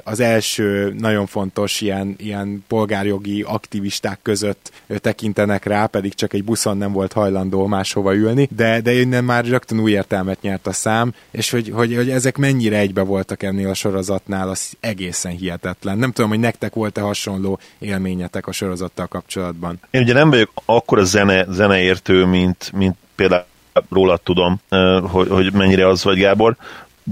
[0.03, 6.77] az első nagyon fontos ilyen, ilyen polgárjogi aktivisták között tekintenek rá, pedig csak egy buszon
[6.77, 11.13] nem volt hajlandó máshova ülni, de, de innen már rögtön új értelmet nyert a szám,
[11.31, 15.97] és hogy, hogy, hogy ezek mennyire egybe voltak ennél a sorozatnál, az egészen hihetetlen.
[15.97, 19.79] Nem tudom, hogy nektek volt-e hasonló élményetek a sorozattal kapcsolatban.
[19.91, 23.45] Én ugye nem vagyok akkor a zene, zeneértő, mint, mint például
[23.89, 24.59] rólad tudom,
[25.01, 26.57] hogy, hogy mennyire az vagy Gábor,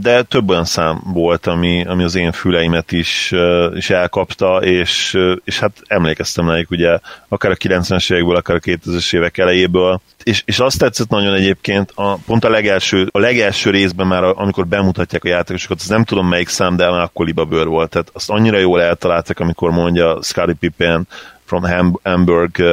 [0.02, 3.34] de több olyan szám volt, ami, ami az én füleimet is,
[3.74, 9.16] is elkapta, és, és hát emlékeztem rájuk ugye akár a 90-es évekből, akár a 2000-es
[9.16, 14.08] évek elejéből, és, és azt tetszett nagyon egyébként, a, pont a legelső, a legelső részben
[14.08, 17.90] már, amikor bemutatják a játékosokat, az nem tudom melyik szám, de már akkor libabőr volt,
[17.90, 21.08] tehát azt annyira jól eltaláltak, amikor mondja Scottie Pippen
[21.46, 21.64] from
[22.04, 22.64] Hamburg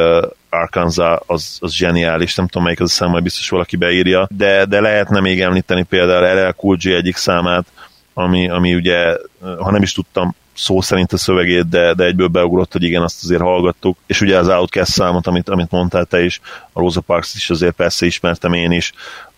[0.52, 4.64] Arkansas az, az zseniális, nem tudom melyik az a szám, majd biztos valaki beírja, de,
[4.64, 7.66] de lehetne még említeni például LL Cool J egyik számát,
[8.14, 9.16] ami, ami ugye,
[9.58, 13.24] ha nem is tudtam szó szerint a szövegét, de, de egyből beugrott, hogy igen, azt
[13.24, 13.98] azért hallgattuk.
[14.06, 16.40] És ugye az Outcast számot, amit, amit mondtál te is,
[16.72, 18.92] a Rosa Parks is azért persze ismertem én is,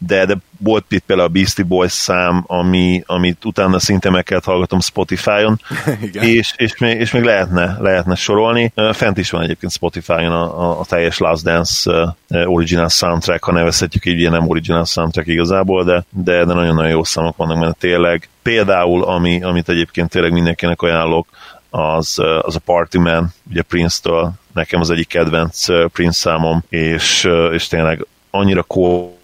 [0.07, 4.45] de, de volt itt például a Beastie Boys szám, ami, amit utána szinte meg kellett
[4.45, 5.61] hallgatom Spotify-on,
[6.12, 8.73] és, és, még, és még lehetne, lehetne sorolni.
[8.93, 14.05] Fent is van egyébként Spotify-on a, a, a teljes Last Dance original soundtrack, ha nevezhetjük
[14.05, 18.29] így, ilyen nem original soundtrack igazából, de, de, de nagyon-nagyon jó számok vannak benne tényleg.
[18.43, 21.27] Például, ami, amit egyébként tényleg mindenkinek ajánlok,
[21.71, 27.67] az, az a Party Man, ugye Prince-től, nekem az egyik kedvenc Prince számom, és, és
[27.67, 28.62] tényleg annyira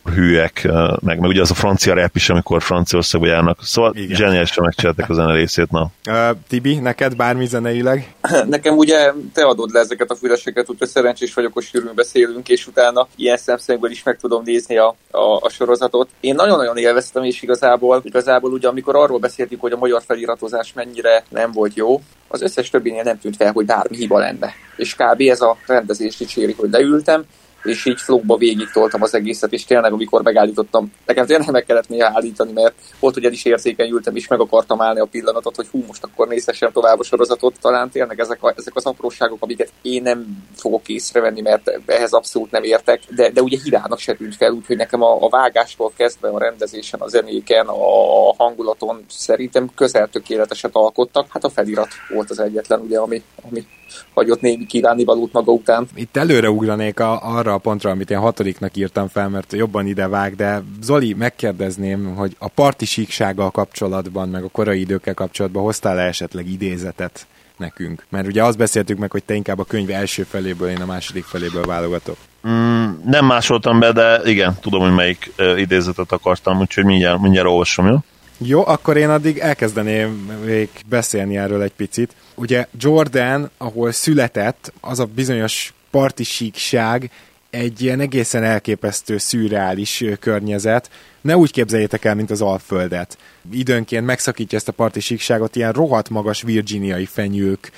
[0.04, 0.68] hűek,
[1.00, 3.58] meg, meg ugye az a francia rap is, amikor Franciaországba járnak.
[3.62, 4.16] Szóval Igen.
[4.16, 5.70] zseniálisan megcsinálták a zene részét.
[5.70, 5.90] Na.
[6.06, 8.14] Uh, Tibi, neked bármi zeneileg?
[8.48, 12.66] Nekem ugye te adod le ezeket a füleseket, úgyhogy szerencsés vagyok, hogy sűrűn beszélünk, és
[12.66, 16.08] utána ilyen szemszögből is meg tudom nézni a, a, a sorozatot.
[16.20, 21.24] Én nagyon-nagyon élveztem, és igazából, igazából ugye amikor arról beszéltük, hogy a magyar feliratozás mennyire
[21.28, 24.52] nem volt jó, az összes többinél nem tűnt fel, hogy bármi hiba lenne.
[24.76, 25.20] És kb.
[25.20, 27.24] ez a rendezés dicséri, hogy leültem,
[27.62, 31.88] és így flókba végig toltam az egészet, és tényleg amikor megállítottam, nekem tényleg meg kellett
[31.88, 35.66] néha állítani, mert volt, hogy el is érzékenyültem, és meg akartam állni a pillanatot, hogy
[35.66, 39.72] hú, most akkor nézhessem tovább a sorozatot, talán tényleg ezek, a, ezek az apróságok, amiket
[39.82, 44.36] én nem fogok észrevenni, mert ehhez abszolút nem értek, de, de ugye hibának se tűnt
[44.36, 50.08] fel, úgyhogy nekem a, a vágástól kezdve a rendezésen, a zenéken, a hangulaton szerintem közel
[50.08, 51.26] tökéleteset alkottak.
[51.30, 53.66] Hát a felirat volt az egyetlen, ugye, ami, ami
[54.14, 55.86] hagyott némi valót maga után.
[55.94, 60.08] Itt előre ugranék a, arra a pontra, amit én hatodiknak írtam fel, mert jobban ide
[60.08, 66.06] vág, de Zoli, megkérdezném, hogy a parti síksággal kapcsolatban, meg a korai időkkel kapcsolatban hoztál-e
[66.06, 67.26] esetleg idézetet
[67.56, 68.06] nekünk?
[68.08, 71.24] Mert ugye azt beszéltük meg, hogy te inkább a könyv első feléből, én a második
[71.24, 72.16] feléből válogatok.
[72.48, 77.48] Mm, nem másoltam be, de igen, tudom, hogy melyik uh, idézetet akartam, úgyhogy mindjárt, mindjárt
[77.48, 77.96] olvasom, jó?
[78.42, 80.10] Jó, akkor én addig elkezdeném
[80.44, 82.14] még beszélni erről egy picit.
[82.34, 87.10] Ugye Jordan, ahol született, az a bizonyos parti síkság,
[87.50, 90.90] egy ilyen egészen elképesztő, szürreális környezet.
[91.20, 93.18] Ne úgy képzeljétek el, mint az Alföldet
[93.52, 97.70] időnként megszakítja ezt a parti síkságot, ilyen rohadt magas virginiai fenyők,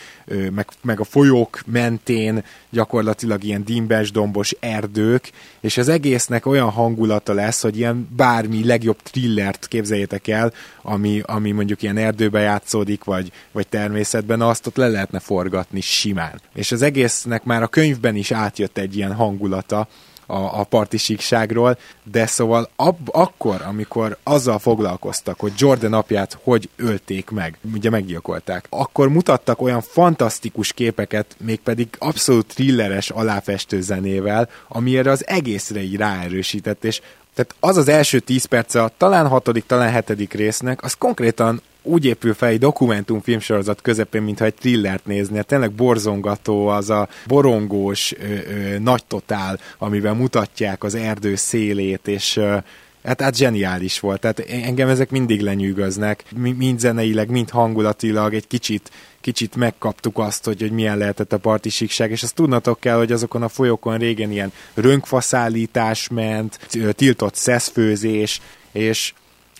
[0.50, 7.32] meg, meg a folyók mentén gyakorlatilag ilyen dimbes, dombos erdők, és az egésznek olyan hangulata
[7.32, 10.52] lesz, hogy ilyen bármi legjobb thrillert képzeljétek el,
[10.82, 16.40] ami, ami mondjuk ilyen erdőbe játszódik, vagy, vagy természetben, azt ott le lehetne forgatni simán.
[16.54, 19.88] És az egésznek már a könyvben is átjött egy ilyen hangulata,
[20.32, 26.68] a, a parti síkságról, de szóval ab, akkor, amikor azzal foglalkoztak, hogy Jordan apját hogy
[26.76, 34.96] ölték meg, ugye meggyilkolták, akkor mutattak olyan fantasztikus képeket, mégpedig abszolút thrilleres aláfestő zenével, ami
[34.96, 37.00] erre az egészre így ráerősített, és
[37.34, 42.04] tehát az az első 10 perce a talán hatodik, talán hetedik résznek, az konkrétan úgy
[42.04, 45.42] épül fel egy dokumentumfilmsorozat közepén, mintha egy thrillert nézni.
[45.42, 52.36] Tényleg borzongató az a borongós ö, ö, nagy totál, amivel mutatják az erdő szélét, és
[52.36, 52.56] ö,
[53.04, 58.90] Hát, hát zseniális volt, tehát engem ezek mindig lenyűgöznek, mind zeneileg, mind hangulatilag, egy kicsit,
[59.20, 63.42] kicsit megkaptuk azt, hogy, hogy milyen lehetett a partisíkság, és azt tudnatok kell, hogy azokon
[63.42, 66.58] a folyókon régen ilyen rönkfaszállítás ment,
[66.96, 68.40] tiltott szeszfőzés,
[68.72, 69.12] és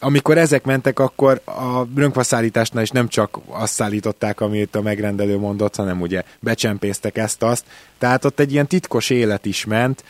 [0.05, 5.77] amikor ezek mentek, akkor a rönkvaszállításnál is nem csak azt szállították, amit a megrendelő mondott,
[5.77, 7.65] hanem ugye becsempésztek ezt-azt.
[7.99, 10.05] Tehát ott egy ilyen titkos élet is ment,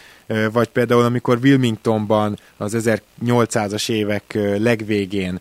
[0.52, 2.76] vagy például amikor Wilmingtonban az
[3.24, 5.40] 1800-as évek legvégén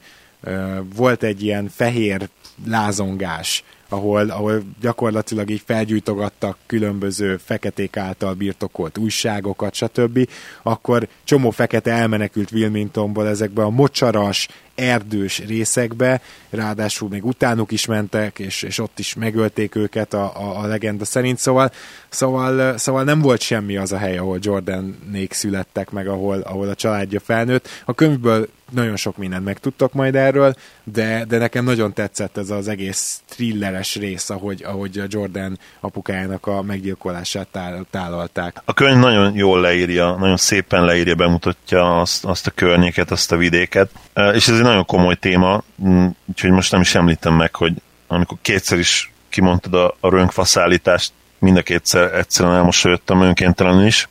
[0.95, 2.29] volt egy ilyen fehér
[2.65, 10.29] lázongás, ahol, ahol gyakorlatilag így felgyújtogattak különböző feketék által birtokolt újságokat, stb.,
[10.63, 18.39] akkor csomó fekete elmenekült Wilmingtonból ezekbe a mocsaras, erdős részekbe, ráadásul még utánuk is mentek,
[18.39, 21.71] és, és ott is megölték őket a, a, a legenda szerint, szóval,
[22.09, 26.75] szóval, szóval nem volt semmi az a hely, ahol Jordanék születtek meg, ahol, ahol a
[26.75, 27.69] családja felnőtt.
[27.85, 32.67] A könyvből nagyon sok mindent megtudtak majd erről, de, de nekem nagyon tetszett ez az
[32.67, 38.61] egész thrilleres rész, ahogy, ahogy a Jordan apukájának a meggyilkolását tál, tálalták.
[38.65, 43.37] A könyv nagyon jól leírja, nagyon szépen leírja, bemutatja azt, azt a környéket, azt a
[43.37, 43.89] vidéket,
[44.33, 47.73] és ez egy nagyon komoly téma, mm, úgyhogy most nem is említem meg, hogy
[48.07, 54.09] amikor kétszer is kimondtad a, a rönkfaszállítást, mind a kétszer egyszerűen elmosolyodtam önkéntelenül is,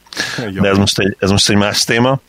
[0.60, 2.20] de ez most, egy, ez most egy más téma.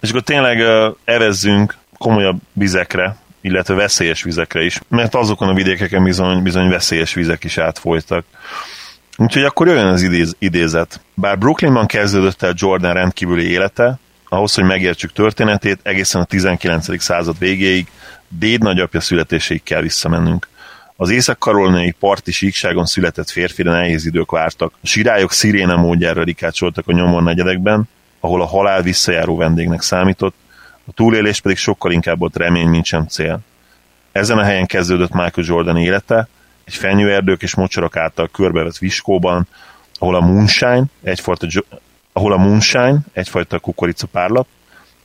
[0.00, 0.60] És akkor tényleg
[1.04, 7.44] evezzünk komolyabb vizekre, illetve veszélyes vizekre is, mert azokon a vidékeken bizony, bizony veszélyes vizek
[7.44, 8.24] is átfolytak.
[9.16, 11.00] Úgyhogy akkor jöjjön az idéz, idézet.
[11.14, 13.98] Bár Brooklynban kezdődött el Jordan rendkívüli élete,
[14.34, 17.02] ahhoz, hogy megértsük történetét, egészen a 19.
[17.02, 17.86] század végéig,
[18.38, 20.48] Déd nagyapja születéséig kell visszamennünk.
[20.96, 24.72] Az észak-karolnai parti síkságon született férfire nehéz idők vártak.
[24.82, 27.88] A sirályok sziréna módjára rikácsoltak a nyomor negyedekben,
[28.20, 30.34] ahol a halál visszajáró vendégnek számított,
[30.86, 33.40] a túlélés pedig sokkal inkább ott remény, mint sem cél.
[34.12, 36.28] Ezen a helyen kezdődött Michael Jordan élete,
[36.64, 39.48] egy fenyőerdők és mocsarak által körbevett viskóban,
[39.98, 41.46] ahol a moonshine, egyfajta,
[42.16, 44.46] ahol a moonshine, egyfajta kukoricapárlap,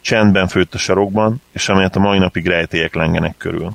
[0.01, 3.72] csendben főtt a sarokban, és amelyet a mai napig rejtélyek lengenek körül.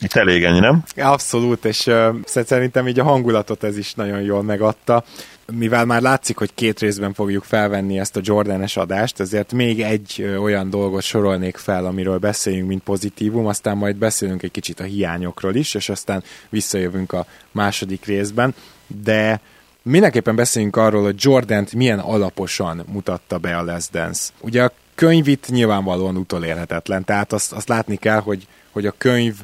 [0.00, 0.82] Itt elég ennyi, nem?
[0.96, 1.90] Abszolút, és
[2.24, 5.04] szerintem így a hangulatot ez is nagyon jól megadta.
[5.52, 10.36] Mivel már látszik, hogy két részben fogjuk felvenni ezt a Jordanes adást, ezért még egy
[10.40, 15.54] olyan dolgot sorolnék fel, amiről beszéljünk, mint pozitívum, aztán majd beszélünk egy kicsit a hiányokról
[15.54, 18.54] is, és aztán visszajövünk a második részben,
[19.02, 19.40] de
[19.88, 24.28] mindenképpen beszéljünk arról, hogy Jordant milyen alaposan mutatta be a Les Dance.
[24.40, 29.34] Ugye a könyv itt nyilvánvalóan utolérhetetlen, tehát azt, azt látni kell, hogy, hogy a könyv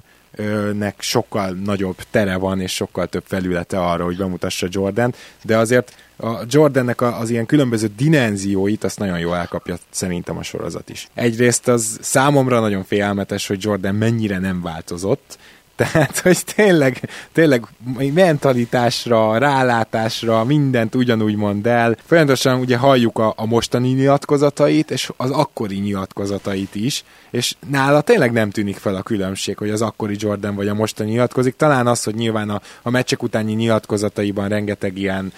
[0.73, 5.95] nek sokkal nagyobb tere van, és sokkal több felülete arra, hogy bemutassa Jordan, de azért
[6.17, 11.09] a Jordannek az ilyen különböző dimenzióit azt nagyon jól elkapja szerintem a sorozat is.
[11.15, 15.39] Egyrészt az számomra nagyon félelmetes, hogy Jordan mennyire nem változott,
[15.77, 17.67] tehát, hogy tényleg, tényleg
[18.15, 21.97] mentalitásra, rálátásra mindent ugyanúgy mond el.
[22.05, 28.33] Folyamatosan ugye halljuk a, a mostani nyilatkozatait, és az akkori nyilatkozatait is, és nála tényleg
[28.33, 31.57] nem tűnik fel a különbség, hogy az akkori Jordan vagy a mostani nyilatkozik.
[31.57, 35.33] Talán az, hogy nyilván a, a meccsek utáni nyilatkozataiban rengeteg ilyen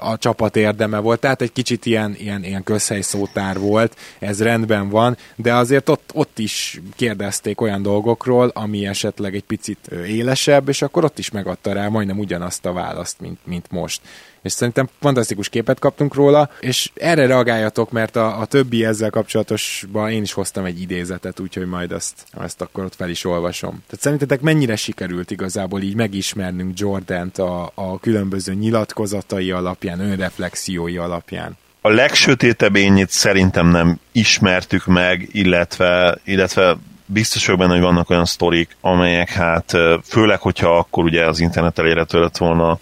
[0.00, 5.16] a csapat érdeme volt, tehát egy kicsit ilyen, ilyen, ilyen közhelyszótár volt, ez rendben van,
[5.36, 9.61] de azért ott, ott is kérdezték olyan dolgokról, ami esetleg egy picit
[10.06, 14.00] élesebb, és akkor ott is megadta rá majdnem ugyanazt a választ, mint, mint most
[14.42, 20.10] és szerintem fantasztikus képet kaptunk róla, és erre reagáljatok, mert a, a többi ezzel kapcsolatosban
[20.10, 23.70] én is hoztam egy idézetet, úgyhogy majd azt, azt akkor ott fel is olvasom.
[23.70, 31.56] Tehát szerintetek mennyire sikerült igazából így megismernünk Jordant a, a különböző nyilatkozatai alapján, önreflexiói alapján?
[31.80, 36.76] A legsötétebb ényét szerintem nem ismertük meg, illetve, illetve
[37.12, 39.72] biztos vagyok benne, hogy vannak olyan sztorik, amelyek hát
[40.04, 42.78] főleg, hogyha akkor ugye az internet elérhető lett volna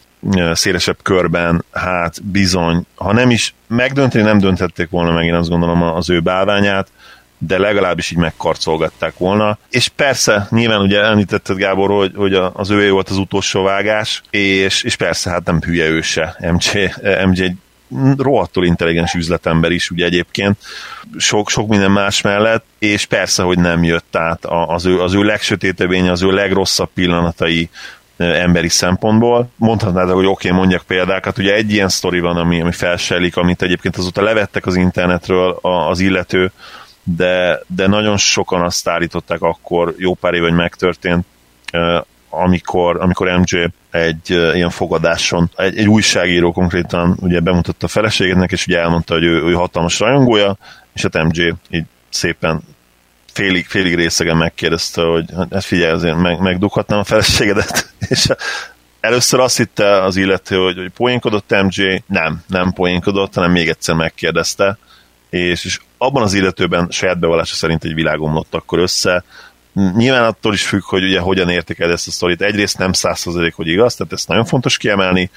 [0.52, 5.82] szélesebb körben, hát bizony, ha nem is megdönteni, nem döntették volna meg, én azt gondolom
[5.82, 6.88] az ő bálványát,
[7.38, 9.58] de legalábbis így megkarcolgatták volna.
[9.70, 14.82] És persze, nyilván ugye említetted Gábor, hogy, hogy az ő volt az utolsó vágás, és,
[14.82, 16.36] és persze hát nem hülye ő se.
[16.40, 16.90] MJ,
[17.26, 17.54] MJ
[18.16, 20.58] rohadtul intelligens üzletember is ugye egyébként,
[21.16, 25.22] sok, sok minden más mellett, és persze, hogy nem jött át az ő, az ő
[25.22, 27.70] legsötétebb az ő legrosszabb pillanatai
[28.16, 29.50] emberi szempontból.
[29.56, 31.38] Mondhatnád, hogy oké, okay, mondjak példákat.
[31.38, 36.00] Ugye egy ilyen sztori van, ami, ami felselik, amit egyébként azóta levettek az internetről az
[36.00, 36.52] illető,
[37.02, 41.26] de, de nagyon sokan azt állították akkor, jó pár év, hogy megtörtént,
[42.30, 48.66] amikor, amikor MJ egy ilyen fogadáson, egy, egy újságíró konkrétan ugye bemutatta a feleségednek, és
[48.66, 50.56] ugye elmondta, hogy ő, ő hatalmas rajongója,
[50.92, 52.62] és hát MJ így szépen
[53.32, 58.28] félig, félig részegen megkérdezte, hogy hát figyelj, azért meg, megdughatnám a feleségedet, és
[59.00, 63.94] először azt hitte az illető, hogy, hogy poénkodott MJ, nem, nem poénkodott, hanem még egyszer
[63.94, 64.78] megkérdezte,
[65.30, 69.24] és, és abban az illetőben saját bevallása szerint egy világomlott akkor össze,
[69.72, 72.42] Nyilván attól is függ, hogy ugye hogyan értékel ezt a sztorit.
[72.42, 75.30] Egyrészt nem százszerzelék, hogy igaz, tehát ezt nagyon fontos kiemelni.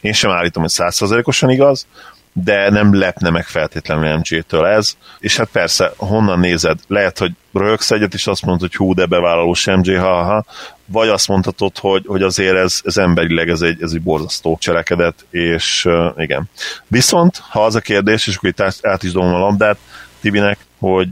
[0.00, 1.86] Én sem állítom, hogy százszerzelékosan igaz,
[2.32, 7.90] de nem lepne meg feltétlenül MJ-től ez, és hát persze, honnan nézed, lehet, hogy röhögsz
[7.90, 10.44] egyet, és azt mondod, hogy hú, de bevállalós MJ, ha, ha,
[10.84, 15.26] vagy azt mondhatod, hogy, hogy azért ez, ez emberileg ez egy, ez egy borzasztó cselekedet,
[15.30, 16.50] és uh, igen.
[16.86, 19.78] Viszont, ha az a kérdés, és akkor itt át is dobom a labdát,
[20.20, 21.10] Tibinek, hogy,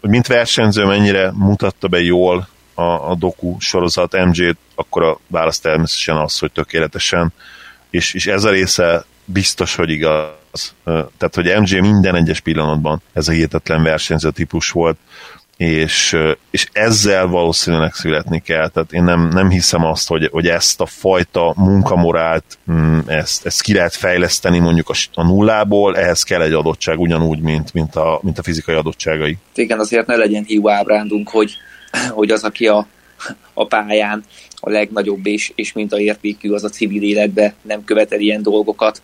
[0.00, 5.58] hogy mint versenyző mennyire mutatta be jól a, a doku sorozat MJ-t, akkor a válasz
[5.58, 7.32] természetesen az, hogy tökéletesen,
[7.90, 10.74] és, és ez a része biztos, hogy igaz.
[10.84, 14.98] Tehát, hogy MJ minden egyes pillanatban ez a hihetetlen versenyző típus volt,
[15.56, 16.16] és,
[16.50, 18.68] és ezzel valószínűleg születni kell.
[18.68, 23.62] Tehát én nem, nem hiszem azt, hogy, hogy ezt a fajta munkamorált, mm, ezt, ezt
[23.62, 28.20] ki lehet fejleszteni mondjuk a, a nullából, ehhez kell egy adottság ugyanúgy, mint, mint, a,
[28.22, 29.36] mint a fizikai adottságai.
[29.54, 31.56] Igen, azért ne legyen hiú ábrándunk, hogy,
[32.10, 32.86] hogy az, aki a,
[33.54, 34.24] a pályán
[34.56, 39.02] a legnagyobb és, és mint a értékű, az a civil életbe nem követel ilyen dolgokat.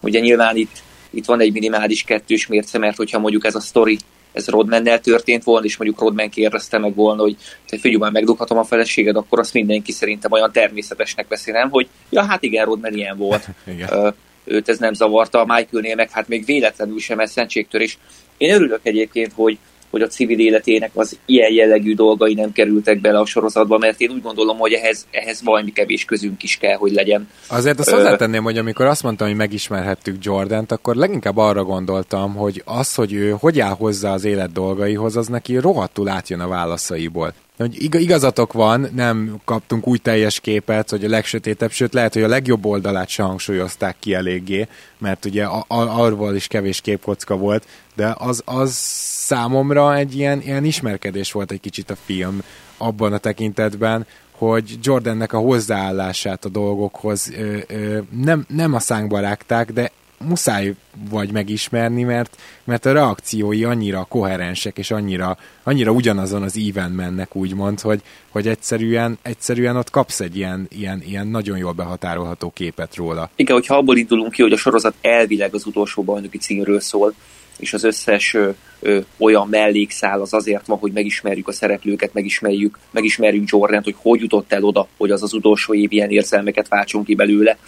[0.00, 3.98] Ugye nyilván itt, itt van egy minimális kettős mérce, mert hogyha mondjuk ez a sztori
[4.32, 8.58] ez Rodmannel történt volna, és mondjuk Rodman kérdezte meg volna, hogy te figyelj már megdughatom
[8.58, 11.70] a feleséged, akkor azt mindenki szerintem olyan természetesnek veszi, nem?
[11.70, 13.48] Hogy ja, hát igen, Rodman ilyen volt.
[13.72, 14.14] igen.
[14.44, 17.98] őt ez nem zavarta, a Michaelnél meg hát még véletlenül sem ez szentségtörés.
[18.36, 19.58] Én örülök egyébként, hogy
[19.90, 24.10] hogy a civil életének az ilyen jellegű dolgai nem kerültek bele a sorozatba, mert én
[24.10, 27.28] úgy gondolom, hogy ehhez, ehhez valami kevés közünk is kell, hogy legyen.
[27.48, 32.62] Azért azt hozzátenném, hogy amikor azt mondtam, hogy megismerhettük Jordant, akkor leginkább arra gondoltam, hogy
[32.64, 37.34] az, hogy ő hogy áll hozzá az élet dolgaihoz, az neki rohadtul átjön a válaszaiból
[37.60, 42.28] hogy igazatok van, nem kaptunk új teljes képet, hogy a legsötétebb, sőt lehet, hogy a
[42.28, 48.42] legjobb oldalát se hangsúlyozták ki eléggé, mert ugye arról is kevés képkocka volt, de az,
[48.44, 52.42] az számomra egy ilyen, ilyen ismerkedés volt egy kicsit a film
[52.76, 59.20] abban a tekintetben, hogy Jordannek a hozzáállását a dolgokhoz ö, ö, nem, nem a szánkba
[59.20, 59.90] rágták, de
[60.28, 60.74] muszáj
[61.10, 67.36] vagy megismerni, mert, mert a reakciói annyira koherensek, és annyira, annyira ugyanazon az íven mennek,
[67.36, 72.94] úgymond, hogy, hogy egyszerűen, egyszerűen ott kapsz egy ilyen, ilyen, ilyen nagyon jól behatárolható képet
[72.96, 73.30] róla.
[73.36, 77.14] Igen, hogyha abból indulunk ki, hogy a sorozat elvileg az utolsó bajnoki címről szól,
[77.58, 78.50] és az összes ö,
[78.80, 84.20] ö, olyan mellékszál az azért van, hogy megismerjük a szereplőket, megismerjük, megismerjük Jordan, hogy hogy
[84.20, 87.58] jutott el oda, hogy az az utolsó év ilyen érzelmeket váltson ki belőle,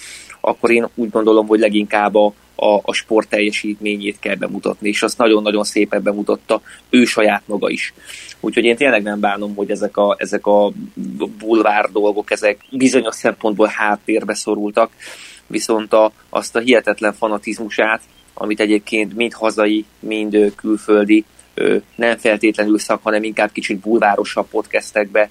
[0.40, 5.18] akkor én úgy gondolom, hogy leginkább a, a, a sport teljesítményét kell bemutatni, és azt
[5.18, 7.94] nagyon-nagyon szépen bemutatta ő saját maga is.
[8.40, 10.72] Úgyhogy én tényleg nem bánom, hogy ezek a, ezek a
[11.38, 14.90] bulvár dolgok, ezek bizonyos szempontból háttérbe szorultak,
[15.46, 18.00] viszont a, azt a hihetetlen fanatizmusát,
[18.34, 21.24] amit egyébként mind hazai, mind külföldi,
[21.94, 25.30] nem feltétlenül szak, hanem inkább kicsit bulvárosabb podcastekbe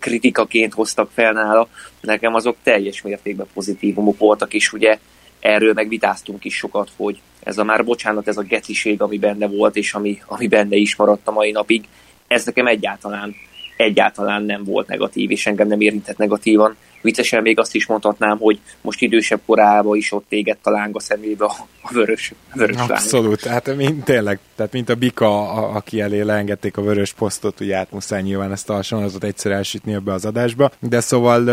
[0.00, 1.68] kritikaként hoztak fel nála,
[2.00, 4.98] nekem azok teljes mértékben pozitívumok voltak, és ugye
[5.40, 9.76] erről megvitáztunk is sokat, hogy ez a már bocsánat, ez a geciség, ami benne volt,
[9.76, 11.84] és ami, ami benne is maradt a mai napig,
[12.26, 13.34] ez nekem egyáltalán,
[13.76, 16.76] egyáltalán nem volt negatív, és engem nem érintett negatívan.
[17.00, 21.00] Viccesen még azt is mondhatnám, hogy most idősebb korában is ott égett a láng a
[21.00, 21.54] szemébe a,
[21.90, 23.54] vörös, a vörös Abszolút, láng.
[23.54, 27.76] hát mint, tényleg, tehát mint a Bika, a, aki elé leengedték a vörös posztot, ugye
[27.76, 31.48] át muszáj nyilván ezt a hasonlatot egyszer elsütni ebbe az adásba, de szóval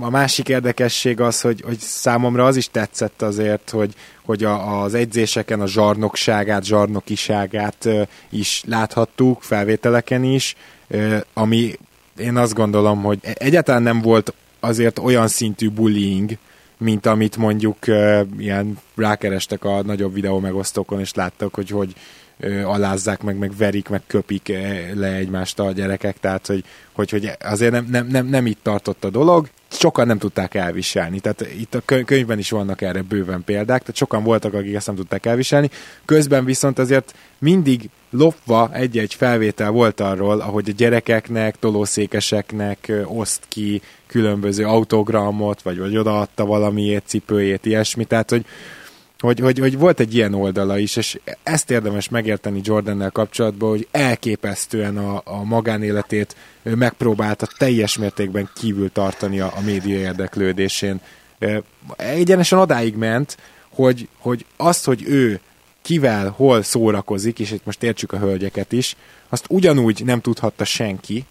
[0.00, 4.94] a másik érdekesség az, hogy, hogy számomra az is tetszett azért, hogy, hogy a, az
[4.94, 7.88] edzéseken a zsarnokságát, zsarnokiságát
[8.30, 10.56] is láthattuk, felvételeken is,
[11.32, 11.78] ami
[12.18, 16.36] én azt gondolom, hogy egyáltalán nem volt azért olyan szintű bullying,
[16.78, 21.94] mint amit mondjuk uh, ilyen rákerestek a nagyobb videó megosztókon, és láttak, hogy hogy
[22.64, 24.52] alázzák meg, meg verik, meg köpik
[24.94, 29.04] le egymást a gyerekek, tehát hogy, hogy, hogy azért nem, nem, nem, nem itt tartott
[29.04, 31.20] a dolog, sokan nem tudták elviselni.
[31.20, 34.96] Tehát itt a könyvben is vannak erre bőven példák, tehát sokan voltak, akik ezt nem
[34.96, 35.70] tudták elviselni.
[36.04, 43.82] Közben viszont azért mindig lopva egy-egy felvétel volt arról, ahogy a gyerekeknek, tolószékeseknek oszt ki
[44.06, 48.04] különböző autogramot, vagy, vagy odaadta valamiért, cipőjét, ilyesmi.
[48.04, 48.44] Tehát, hogy,
[49.18, 53.88] hogy, hogy, hogy volt egy ilyen oldala is, és ezt érdemes megérteni Jordannel kapcsolatban, hogy
[53.90, 61.00] elképesztően a, a magánéletét megpróbálta teljes mértékben kívül tartani a, a média érdeklődésén.
[61.96, 63.36] Egyenesen odáig ment,
[63.68, 65.40] hogy, hogy azt, hogy ő
[65.82, 68.96] kivel, hol szórakozik, és itt most értsük a hölgyeket is,
[69.28, 71.24] azt ugyanúgy nem tudhatta senki,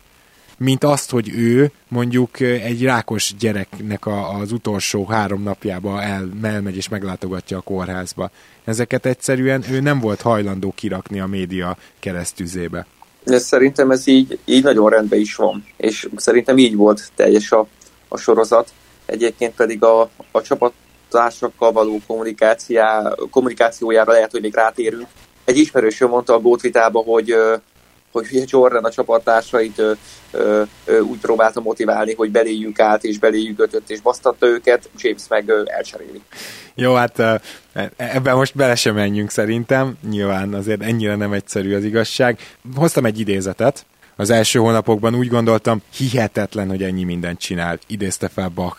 [0.57, 6.75] mint azt, hogy ő mondjuk egy rákos gyereknek a, az utolsó három napjába el, elmegy
[6.75, 8.31] és meglátogatja a kórházba.
[8.63, 12.85] Ezeket egyszerűen ő nem volt hajlandó kirakni a média keresztüzébe.
[13.23, 17.67] Ez szerintem ez így, így nagyon rendben is van, és szerintem így volt teljes a,
[18.07, 18.69] a sorozat.
[19.05, 21.99] Egyébként pedig a, a csapattársakkal való
[23.29, 25.07] kommunikációjára lehet, hogy még rátérünk.
[25.45, 27.35] Egy ismerősöm mondta a Gótvitába, hogy
[28.11, 29.81] hogy ugye Jordan a csapattársait
[30.31, 30.63] ö,
[31.01, 35.61] úgy próbálta motiválni, hogy beléjük át, és beléjük ötött, és basztatta őket, James meg ö,
[35.65, 36.21] elcseréli.
[36.75, 37.41] Jó, hát
[37.95, 42.39] ebben most bele sem menjünk szerintem, nyilván azért ennyire nem egyszerű az igazság.
[42.75, 43.85] Hoztam egy idézetet,
[44.19, 48.77] az első hónapokban úgy gondoltam, hihetetlen, hogy ennyi mindent csinál, idézte fel Bach.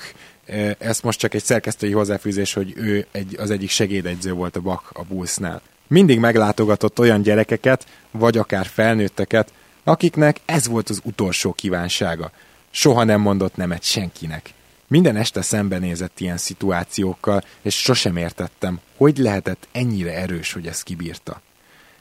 [0.78, 4.84] Ez most csak egy szerkesztői hozzáfűzés, hogy ő egy, az egyik segédegyző volt a Bach
[4.92, 5.62] a Bullsnál.
[5.88, 9.52] Mindig meglátogatott olyan gyerekeket, vagy akár felnőtteket,
[9.84, 12.30] akiknek ez volt az utolsó kívánsága.
[12.70, 14.52] Soha nem mondott nemet senkinek.
[14.86, 21.40] Minden este szembenézett ilyen szituációkkal, és sosem értettem, hogy lehetett ennyire erős, hogy ezt kibírta.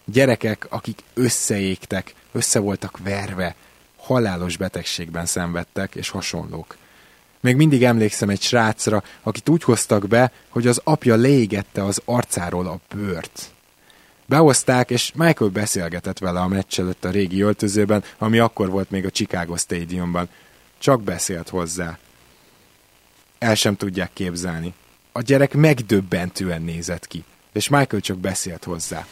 [0.06, 3.56] Gyerekek, akik összeégtek, össze voltak verve,
[3.98, 6.78] halálos betegségben szenvedtek, és hasonlók.
[7.40, 12.68] Még mindig emlékszem egy srácra, akit úgy hoztak be, hogy az apja leégette az arcáról
[12.68, 13.52] a bőrt.
[14.30, 19.06] Behozták, és Michael beszélgetett vele a meccs előtt a régi öltözőben, ami akkor volt még
[19.06, 20.30] a Chicago Stadiumban.
[20.78, 21.98] Csak beszélt hozzá.
[23.40, 24.74] El sem tudják képzelni.
[25.12, 27.24] A gyerek megdöbbentően nézett ki,
[27.54, 29.06] és Michael csak beszélt hozzá.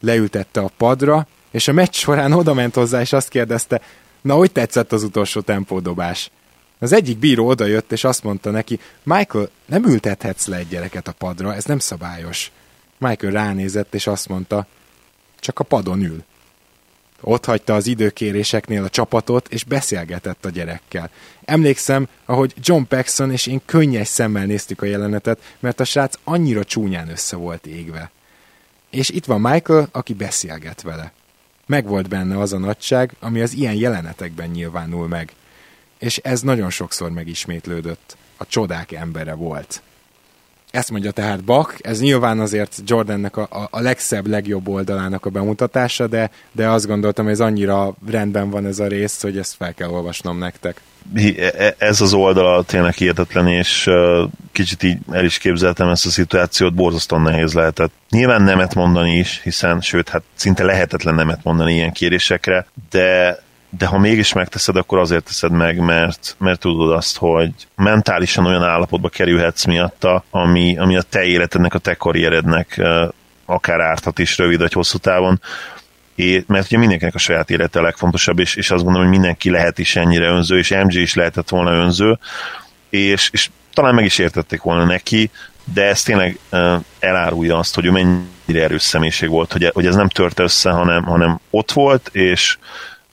[0.00, 3.80] Leültette a padra, és a meccs során odament hozzá, és azt kérdezte,
[4.20, 6.30] na, hogy tetszett az utolsó tempódobás?
[6.78, 11.12] Az egyik bíró odajött, és azt mondta neki, Michael, nem ültethetsz le egy gyereket a
[11.12, 12.50] padra, ez nem szabályos.
[12.98, 14.66] Michael ránézett, és azt mondta,
[15.40, 16.24] csak a padon ül.
[17.20, 21.10] Ott hagyta az időkéréseknél a csapatot, és beszélgetett a gyerekkel.
[21.44, 26.64] Emlékszem, ahogy John Paxson és én könnyes szemmel néztük a jelenetet, mert a srác annyira
[26.64, 28.10] csúnyán össze volt égve.
[28.90, 31.12] És itt van Michael, aki beszélget vele.
[31.66, 35.32] Megvolt benne az a nagyság, ami az ilyen jelenetekben nyilvánul meg.
[35.98, 38.16] És ez nagyon sokszor megismétlődött.
[38.36, 39.82] A csodák embere volt.
[40.74, 45.30] Ezt mondja tehát Bach, ez nyilván azért Jordannek a, a, a legszebb, legjobb oldalának a
[45.30, 49.54] bemutatása, de, de azt gondoltam, hogy ez annyira rendben van ez a rész, hogy ezt
[49.54, 50.80] fel kell olvasnom nektek.
[51.14, 53.90] E, e, ez az oldala tényleg hihetetlen, és
[54.52, 57.92] kicsit így el is képzeltem ezt a szituációt, borzasztóan nehéz lehetett.
[58.10, 63.38] Nyilván nemet mondani is, hiszen, sőt, hát szinte lehetetlen nemet mondani ilyen kérésekre, de
[63.78, 68.62] de ha mégis megteszed, akkor azért teszed meg, mert, mert tudod azt, hogy mentálisan olyan
[68.62, 72.82] állapotba kerülhetsz miatta, ami, ami a te életednek, a te karrierednek
[73.46, 75.40] akár árthat is rövid vagy hosszú távon,
[76.16, 79.50] É, mert ugye mindenkinek a saját élete a legfontosabb, és, és azt gondolom, hogy mindenki
[79.50, 82.18] lehet is ennyire önző, és MJ is lehetett volna önző,
[82.90, 85.30] és, és talán meg is értették volna neki,
[85.74, 89.94] de ez tényleg uh, elárulja azt, hogy ő mennyire erős személyiség volt, hogy, hogy ez
[89.94, 92.58] nem tört össze, hanem, hanem ott volt, és,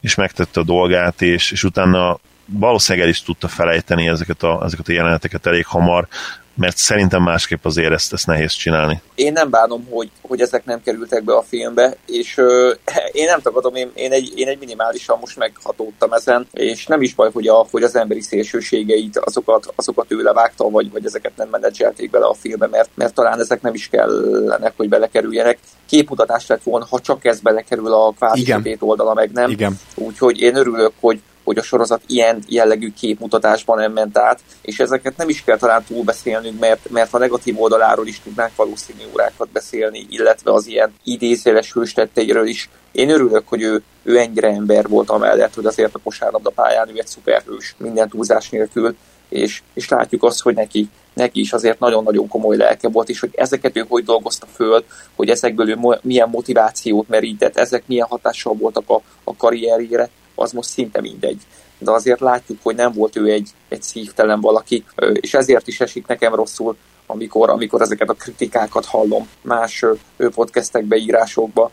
[0.01, 4.87] és megtette a dolgát, és, és utána valószínűleg el is tudta felejteni ezeket a, ezeket
[4.87, 6.07] a jeleneteket elég hamar,
[6.53, 9.01] mert szerintem másképp azért ezt, ezt nehéz csinálni.
[9.15, 12.73] Én nem bánom, hogy, hogy ezek nem kerültek be a filmbe, és ö,
[13.11, 17.13] én nem tagadom, én, én, egy, én egy minimálisan most meghatódtam ezen, és nem is
[17.13, 21.47] baj, hogy, a, hogy az emberi szélsőségeit, azokat, azokat ő levágta, vagy, vagy ezeket nem
[21.49, 25.57] menedzselték bele a filmbe, mert, mert talán ezek nem is kellenek, hogy belekerüljenek.
[25.89, 29.49] Képmutatás lett volna, ha csak ez belekerül a kvázi oldala, meg nem.
[29.49, 29.79] Igen.
[29.95, 35.17] Úgyhogy én örülök, hogy, hogy a sorozat ilyen jellegű képmutatásban nem ment át, és ezeket
[35.17, 40.05] nem is kell talán túlbeszélnünk, mert, mert a negatív oldaláról is tudnánk valószínű órákat beszélni,
[40.09, 42.69] illetve az ilyen idézéles hőstetteiről is.
[42.91, 46.99] Én örülök, hogy ő, ő ennyire ember volt amellett, hogy azért a kosárlabda pályán ő
[46.99, 48.95] egy szuperhős, minden túlzás nélkül,
[49.31, 53.29] és, és látjuk azt, hogy neki, neki is azért nagyon-nagyon komoly lelke volt, és hogy
[53.35, 54.83] ezeket ő hogy dolgozta föl,
[55.15, 60.09] hogy ezekből ő milyen motivációt merített, ezek milyen hatással voltak a, a karrierjére,
[60.41, 61.41] az most szinte mindegy.
[61.77, 66.07] De azért látjuk, hogy nem volt ő egy, egy szívtelen valaki, és ezért is esik
[66.07, 66.77] nekem rosszul,
[67.11, 69.85] amikor, amikor ezeket a kritikákat hallom más
[70.17, 71.71] podcastekbe, írásokba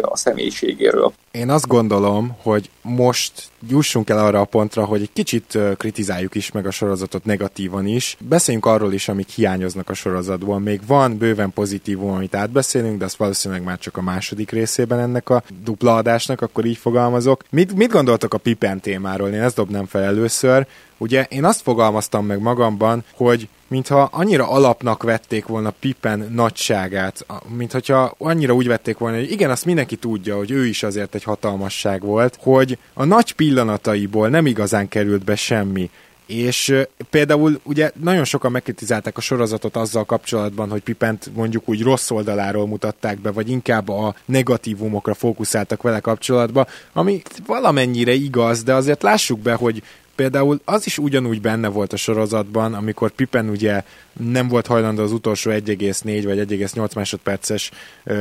[0.00, 1.12] a személyiségéről.
[1.30, 3.32] Én azt gondolom, hogy most
[3.68, 8.16] jussunk el arra a pontra, hogy egy kicsit kritizáljuk is meg a sorozatot negatívan is.
[8.20, 10.58] Beszéljünk arról is, amik hiányoznak a sorozatból.
[10.58, 15.28] Még van bőven pozitívum, amit átbeszélünk, de azt valószínűleg már csak a második részében ennek
[15.28, 17.44] a dupla adásnak, akkor így fogalmazok.
[17.50, 19.28] Mit, mit gondoltok a Pippen témáról?
[19.28, 20.66] Én ezt dobnám fel először.
[20.98, 28.14] Ugye én azt fogalmaztam meg magamban, hogy mintha annyira alapnak vették volna Pippen nagyságát, mintha
[28.18, 32.02] annyira úgy vették volna, hogy igen, azt mindenki tudja, hogy ő is azért egy hatalmasság
[32.02, 35.90] volt, hogy a nagy pillanataiból nem igazán került be semmi.
[36.26, 36.74] És
[37.10, 42.66] például ugye nagyon sokan megkritizálták a sorozatot azzal kapcsolatban, hogy Pipent mondjuk úgy rossz oldaláról
[42.66, 49.38] mutatták be, vagy inkább a negatívumokra fókuszáltak vele kapcsolatban, ami valamennyire igaz, de azért lássuk
[49.38, 49.82] be, hogy
[50.14, 53.82] például az is ugyanúgy benne volt a sorozatban, amikor Pippen ugye
[54.20, 57.70] nem volt hajlandó az utolsó 1,4 vagy 1,8 másodperces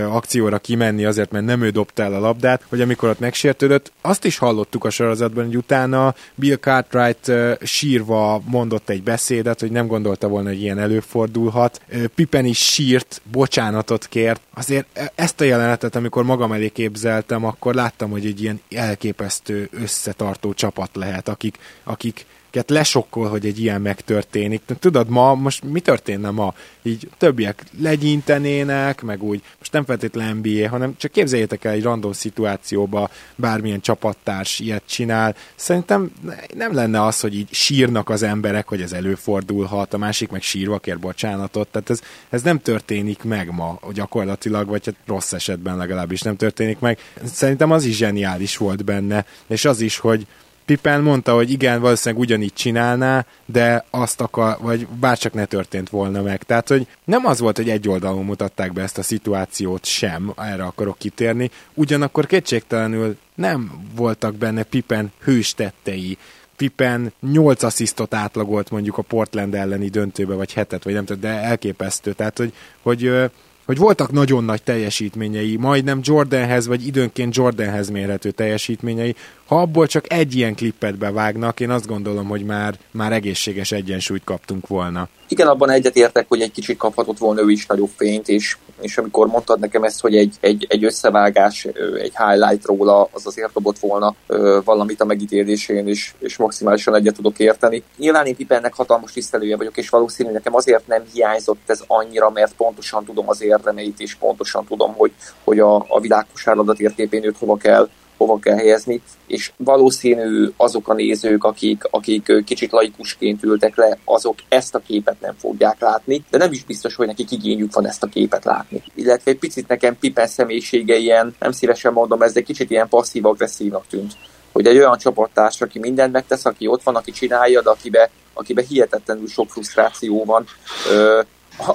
[0.10, 4.26] akcióra kimenni azért, mert nem ő dobta el a labdát, hogy amikor ott megsértődött, azt
[4.26, 7.32] is hallottuk a sorozatban, hogy utána Bill Cartwright
[7.62, 11.82] sírva mondott egy beszédet, hogy nem gondolta volna, hogy ilyen előfordulhat.
[12.16, 14.42] Pippen is sírt, bocsánatot kért.
[14.54, 20.54] Azért ezt a jelenetet, amikor magam elé képzeltem, akkor láttam, hogy egy ilyen elképesztő összetartó
[20.54, 22.26] csapat lehet, akik, akik
[22.68, 24.62] lesokkol, hogy egy ilyen megtörténik.
[24.80, 26.54] Tudod, ma, most mi történne ma?
[26.82, 32.12] Így többiek legyintenének, meg úgy, most nem feltétlenül NBA, hanem csak képzeljétek el egy random
[32.12, 35.36] szituációba bármilyen csapattárs ilyet csinál.
[35.56, 36.12] Szerintem
[36.54, 40.80] nem lenne az, hogy így sírnak az emberek, hogy ez előfordulhat, a másik meg sírva
[40.80, 46.22] kér bocsánatot, tehát ez, ez nem történik meg ma gyakorlatilag, vagy hát rossz esetben legalábbis
[46.22, 46.98] nem történik meg.
[47.24, 50.28] Szerintem az is zseniális volt benne, és az is, hogy
[50.66, 56.22] Pippen mondta, hogy igen, valószínűleg ugyanígy csinálná, de azt akar, vagy bárcsak ne történt volna
[56.22, 56.44] meg.
[56.44, 60.64] Tehát, hogy nem az volt, hogy egy oldalon mutatták be ezt a szituációt sem, erre
[60.64, 66.18] akarok kitérni, ugyanakkor kétségtelenül nem voltak benne Pippen hős tettei.
[66.56, 71.42] Pippen 8 asszisztot átlagolt mondjuk a Portland elleni döntőbe, vagy hetet, vagy nem tudom, de
[71.42, 72.14] elképesztő.
[72.14, 73.32] Tehát, hogy, hogy
[73.66, 79.16] hogy voltak nagyon nagy teljesítményei, majdnem Jordanhez, vagy időnként Jordanhez mérhető teljesítményei,
[79.54, 84.24] ha abból csak egy ilyen klippet bevágnak, én azt gondolom, hogy már, már egészséges egyensúlyt
[84.24, 85.08] kaptunk volna.
[85.28, 89.28] Igen, abban egyetértek, hogy egy kicsit kaphatott volna ő is nagyobb fényt, és, és amikor
[89.28, 91.66] mondtad nekem ezt, hogy egy, egy, egy összevágás,
[92.02, 94.16] egy highlight róla, az azért dobott volna
[94.64, 97.84] valamit a megítélésén, és, és maximálisan egyet tudok érteni.
[97.98, 102.54] Nyilván én Pipennek hatalmas tisztelője vagyok, és valószínű nekem azért nem hiányzott ez annyira, mert
[102.54, 105.12] pontosan tudom az érdemeit, és pontosan tudom, hogy,
[105.44, 107.90] hogy a, a világkosárladat értépén őt hova kell
[108.26, 114.36] hova kell helyezni, és valószínű azok a nézők, akik, akik kicsit laikusként ültek le, azok
[114.50, 118.04] ezt a képet nem fogják látni, de nem is biztos, hogy nekik igényük van ezt
[118.04, 118.84] a képet látni.
[118.96, 123.88] Illetve egy picit nekem Pippen személyisége ilyen, nem szívesen mondom, ez egy kicsit ilyen passzív-agresszívnak
[123.88, 124.16] tűnt
[124.52, 128.64] hogy egy olyan csapattárs, aki mindent megtesz, aki ott van, aki csinálja, de akibe, akibe
[128.68, 130.46] hihetetlenül sok frusztráció van,
[130.92, 131.22] ö,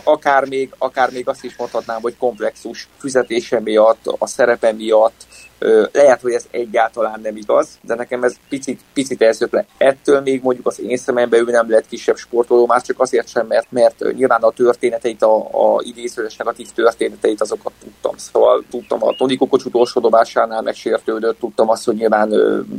[0.03, 5.27] akár még, akár még azt is mondhatnám, hogy komplexus fizetése miatt, a szerepe miatt,
[5.93, 9.67] lehet, hogy ez egyáltalán nem igaz, de nekem ez picit, picit elszöp le.
[9.79, 13.47] Ettől még mondjuk az én szememben ő nem lett kisebb sportoló, már csak azért sem,
[13.47, 18.17] mert, mert nyilván a történeteit, a, a idézőes negatív történeteit azokat tudtam.
[18.17, 22.29] Szóval tudtam a Toni Kokocs utolsó dobásánál megsértődött, tudtam azt, hogy nyilván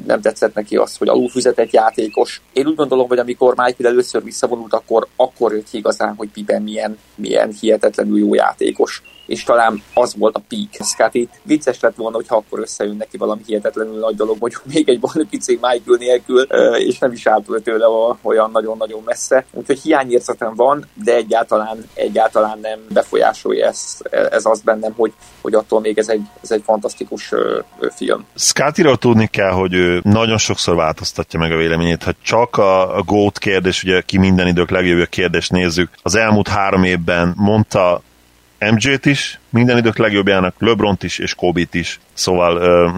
[0.05, 2.41] nem tetszett neki az, hogy alulfizetett játékos.
[2.53, 6.97] Én úgy gondolom, hogy amikor Michael először visszavonult, akkor, akkor jött igazán, hogy Pippen milyen,
[7.15, 10.88] milyen hihetetlenül jó játékos és talán az volt a peak.
[10.88, 14.99] Scotty vicces lett volna, hogyha akkor összejön neki valami hihetetlenül nagy dolog, hogy még egy
[15.30, 16.41] pici Michael nélkül,
[16.77, 17.86] és nem is állt tőle
[18.21, 19.45] olyan nagyon-nagyon messze.
[19.51, 25.80] Úgyhogy hiányérzetem van, de egyáltalán, egyáltalán nem befolyásolja ez, ez az bennem, hogy, hogy attól
[25.80, 27.34] még ez egy, ez egy fantasztikus
[27.95, 28.25] film.
[28.36, 32.03] Scottyról tudni kell, hogy ő nagyon sokszor változtatja meg a véleményét.
[32.03, 36.47] Ha csak a, a GOAT kérdés, ugye ki minden idők legjobb kérdést nézzük, az elmúlt
[36.47, 38.01] három évben mondta
[38.60, 41.99] MJ-t is, minden idők legjobbjának, LeBron-t is, és Kobe-t is.
[42.14, 42.89] Szóval ö,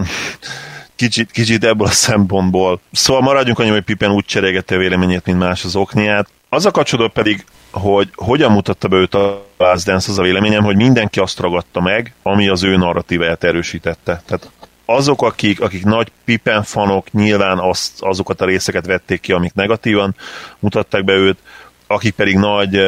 [0.96, 2.80] kicsit, kicsit ebből a szempontból.
[2.92, 6.28] Szóval maradjunk annyi, hogy Pippen úgy cserégette a véleményét, mint más az okniát.
[6.48, 10.64] Az a kapcsolatban pedig, hogy hogyan mutatta be őt a Last Dance, az a véleményem,
[10.64, 14.22] hogy mindenki azt ragadta meg, ami az ő narratíváját erősítette.
[14.26, 14.50] Tehát
[14.84, 20.14] azok, akik, akik nagy Pippen fanok, nyilván azt, azokat a részeket vették ki, amik negatívan
[20.58, 21.38] mutatták be őt,
[21.86, 22.80] akik pedig nagy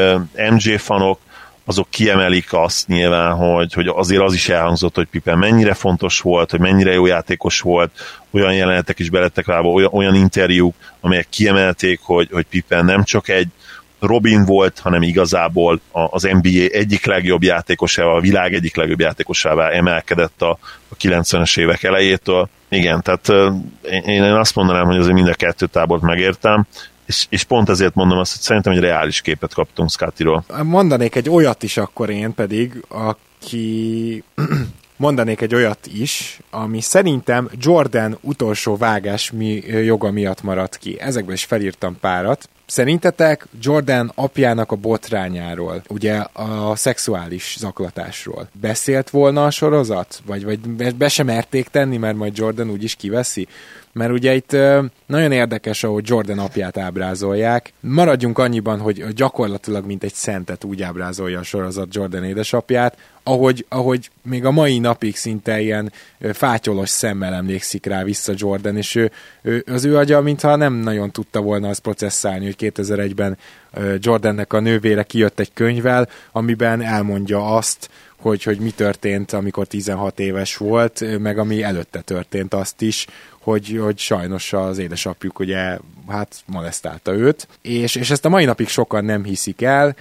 [0.50, 1.18] MJ fanok,
[1.64, 6.50] azok kiemelik azt nyilván, hogy, hogy azért az is elhangzott, hogy Pippen mennyire fontos volt,
[6.50, 7.90] hogy mennyire jó játékos volt,
[8.30, 13.28] olyan jelenetek is belettek rá, olyan, olyan interjúk, amelyek kiemelték, hogy, hogy Pippen nem csak
[13.28, 13.48] egy
[14.00, 20.42] Robin volt, hanem igazából az NBA egyik legjobb játékosával, a világ egyik legjobb játékosává emelkedett
[20.42, 20.58] a,
[20.88, 22.48] a 90-es évek elejétől.
[22.68, 23.52] Igen, tehát
[23.90, 26.66] én, én azt mondanám, hogy azért mind a kettő tábort megértem,
[27.06, 30.44] és, és pont ezért mondom azt, hogy szerintem egy reális képet kaptunk Scottyról.
[30.62, 34.24] Mondanék egy olyat is akkor én pedig, aki
[34.96, 41.00] mondanék egy olyat is, ami szerintem Jordan utolsó vágás mi, joga miatt maradt ki.
[41.00, 42.48] Ezekből is felírtam párat.
[42.66, 50.22] Szerintetek Jordan apjának a botrányáról, ugye a szexuális zaklatásról beszélt volna a sorozat?
[50.26, 50.58] Vagy, vagy
[50.94, 53.48] be sem merték tenni, mert majd Jordan úgyis kiveszi?
[53.94, 54.56] Mert ugye itt
[55.06, 57.72] nagyon érdekes, ahogy Jordan apját ábrázolják.
[57.80, 64.10] Maradjunk annyiban, hogy gyakorlatilag mint egy szentet úgy ábrázolja a sorozat Jordan édesapját, ahogy, ahogy
[64.22, 65.92] még a mai napig szinte ilyen
[66.32, 69.10] fátyolos szemmel emlékszik rá vissza Jordan, és ő,
[69.42, 73.36] ő, az ő agya, mintha nem nagyon tudta volna azt processzálni, hogy 2001-ben
[73.98, 77.90] Jordannek a nővére kijött egy könyvvel, amiben elmondja azt,
[78.24, 83.06] hogy, hogy mi történt, amikor 16 éves volt, meg ami előtte történt azt is,
[83.40, 88.68] hogy, hogy sajnos az édesapjuk ugye hát molesztálta őt, és, és ezt a mai napig
[88.68, 89.96] sokan nem hiszik el,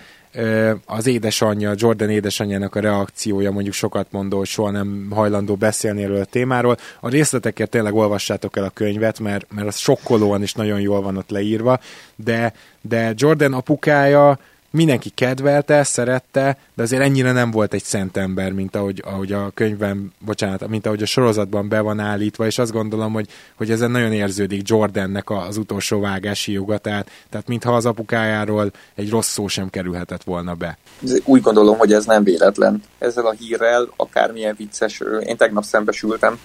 [0.86, 6.22] az édesanyja, Jordan édesanyjának a reakciója mondjuk sokat mondó, hogy soha nem hajlandó beszélni erről
[6.22, 6.78] a témáról.
[7.00, 11.18] A részleteket tényleg olvassátok el a könyvet, mert, mert az sokkolóan is nagyon jól van
[11.18, 11.80] ott leírva,
[12.16, 14.40] de, de Jordan apukája
[14.74, 19.52] mindenki kedvelte, szerette, de azért ennyire nem volt egy szent ember, mint ahogy, ahogy a
[19.54, 23.92] könyvben, bocsánat, mint ahogy a sorozatban be van állítva, és azt gondolom, hogy, hogy ezen
[23.92, 29.48] nagyon érződik Jordannek az utolsó vágási joga, tehát, tehát mintha az apukájáról egy rossz szó
[29.48, 30.78] sem kerülhetett volna be.
[31.26, 32.84] Úgy gondolom, hogy ez nem véletlen.
[33.00, 36.40] Ezzel a hírrel akármilyen vicces, én tegnap szembesültem,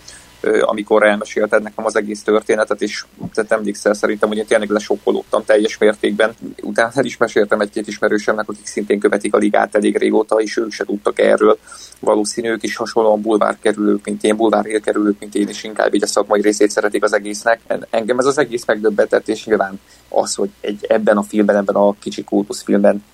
[0.60, 5.78] amikor elmesélted nekem az egész történetet, és te emlékszel szerintem, hogy én tényleg lesokkolódtam teljes
[5.78, 6.34] mértékben.
[6.62, 10.72] Utána el is meséltem egy-két ismerősemnek, akik szintén követik a ligát elég régóta, és ők
[10.72, 11.58] se tudtak erről.
[12.00, 16.02] Valószínű ők is hasonlóan bulvár kerülők, mint én, bulvár kerülők, mint én, és inkább így
[16.02, 17.60] a szakmai részét szeretik az egésznek.
[17.90, 21.94] Engem ez az egész megdöbbentett, és nyilván az, hogy egy, ebben a filmben, ebben a
[21.98, 23.04] kicsi kultuszfilmben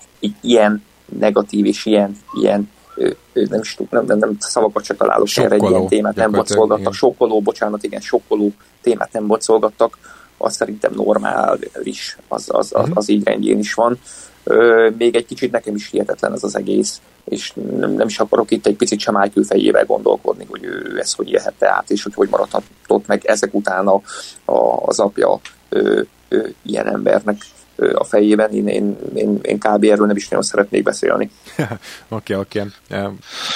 [0.40, 0.82] ilyen
[1.18, 2.70] negatív és ilyen, ilyen
[3.32, 6.92] nem is tud, nem, nem, nem szavakat se találok erre egy ilyen témát nem bocolgattak.
[6.92, 9.98] Sokkoló, bocsánat, igen, sokkoló témát nem bocolgattak,
[10.38, 12.96] az szerintem normális, az, az, az, mhm.
[12.96, 13.98] az így rendjén is van.
[14.98, 18.66] Még egy kicsit nekem is hihetetlen ez az egész, és nem, nem is akarok itt
[18.66, 22.28] egy picit sem Michael fejével gondolkodni, hogy ő ezt hogy élhette át, és hogy hogy
[22.30, 24.00] maradhatott meg ezek után a,
[24.44, 27.36] a, az apja ő, ő, ilyen embernek
[27.94, 29.84] a fejében, én, én, én, én kb.
[29.84, 31.30] erről nem is nagyon szeretnék beszélni.
[32.08, 32.60] Oké, oké.
[32.60, 33.14] Okay, okay.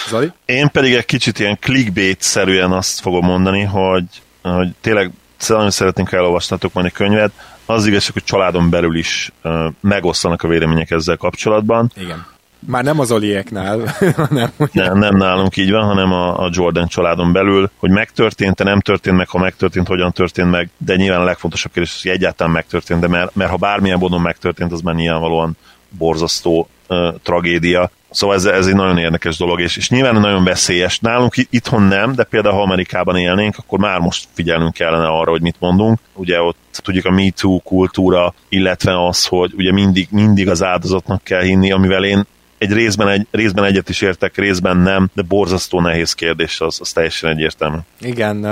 [0.08, 0.32] Zali?
[0.44, 4.04] Én pedig egy kicsit ilyen clickbait-szerűen azt fogom mondani, hogy,
[4.42, 5.10] hogy tényleg
[5.48, 7.32] nagyon szeretnénk elolvasnatok majd egy könyvet,
[7.66, 11.92] az igazság, hogy családon belül is uh, megosztanak a vélemények ezzel kapcsolatban.
[11.96, 12.36] Igen
[12.66, 14.50] már nem az Olieknál, hanem...
[14.72, 19.16] Nem, nem nálunk így van, hanem a, a Jordan családon belül, hogy megtörtént-e, nem történt
[19.16, 23.08] meg, ha megtörtént, hogyan történt meg, de nyilván a legfontosabb kérdés, hogy egyáltalán megtörtént, de
[23.08, 25.56] mert, mert ha bármilyen módon megtörtént, az már nyilvánvalóan
[25.88, 27.90] borzasztó uh, tragédia.
[28.10, 30.98] Szóval ez, ez egy nagyon érdekes dolog, és, és nyilván nagyon veszélyes.
[30.98, 35.40] Nálunk itthon nem, de például ha Amerikában élnénk, akkor már most figyelnünk kellene arra, hogy
[35.40, 35.98] mit mondunk.
[36.14, 41.24] Ugye ott tudjuk a Me Too kultúra, illetve az, hogy ugye mindig, mindig az áldozatnak
[41.24, 42.26] kell hinni, amivel én
[42.58, 46.92] egy részben, egy részben egyet is értek, részben nem, de borzasztó nehéz kérdés, az, az
[46.92, 47.78] teljesen egyértelmű.
[48.00, 48.46] Igen,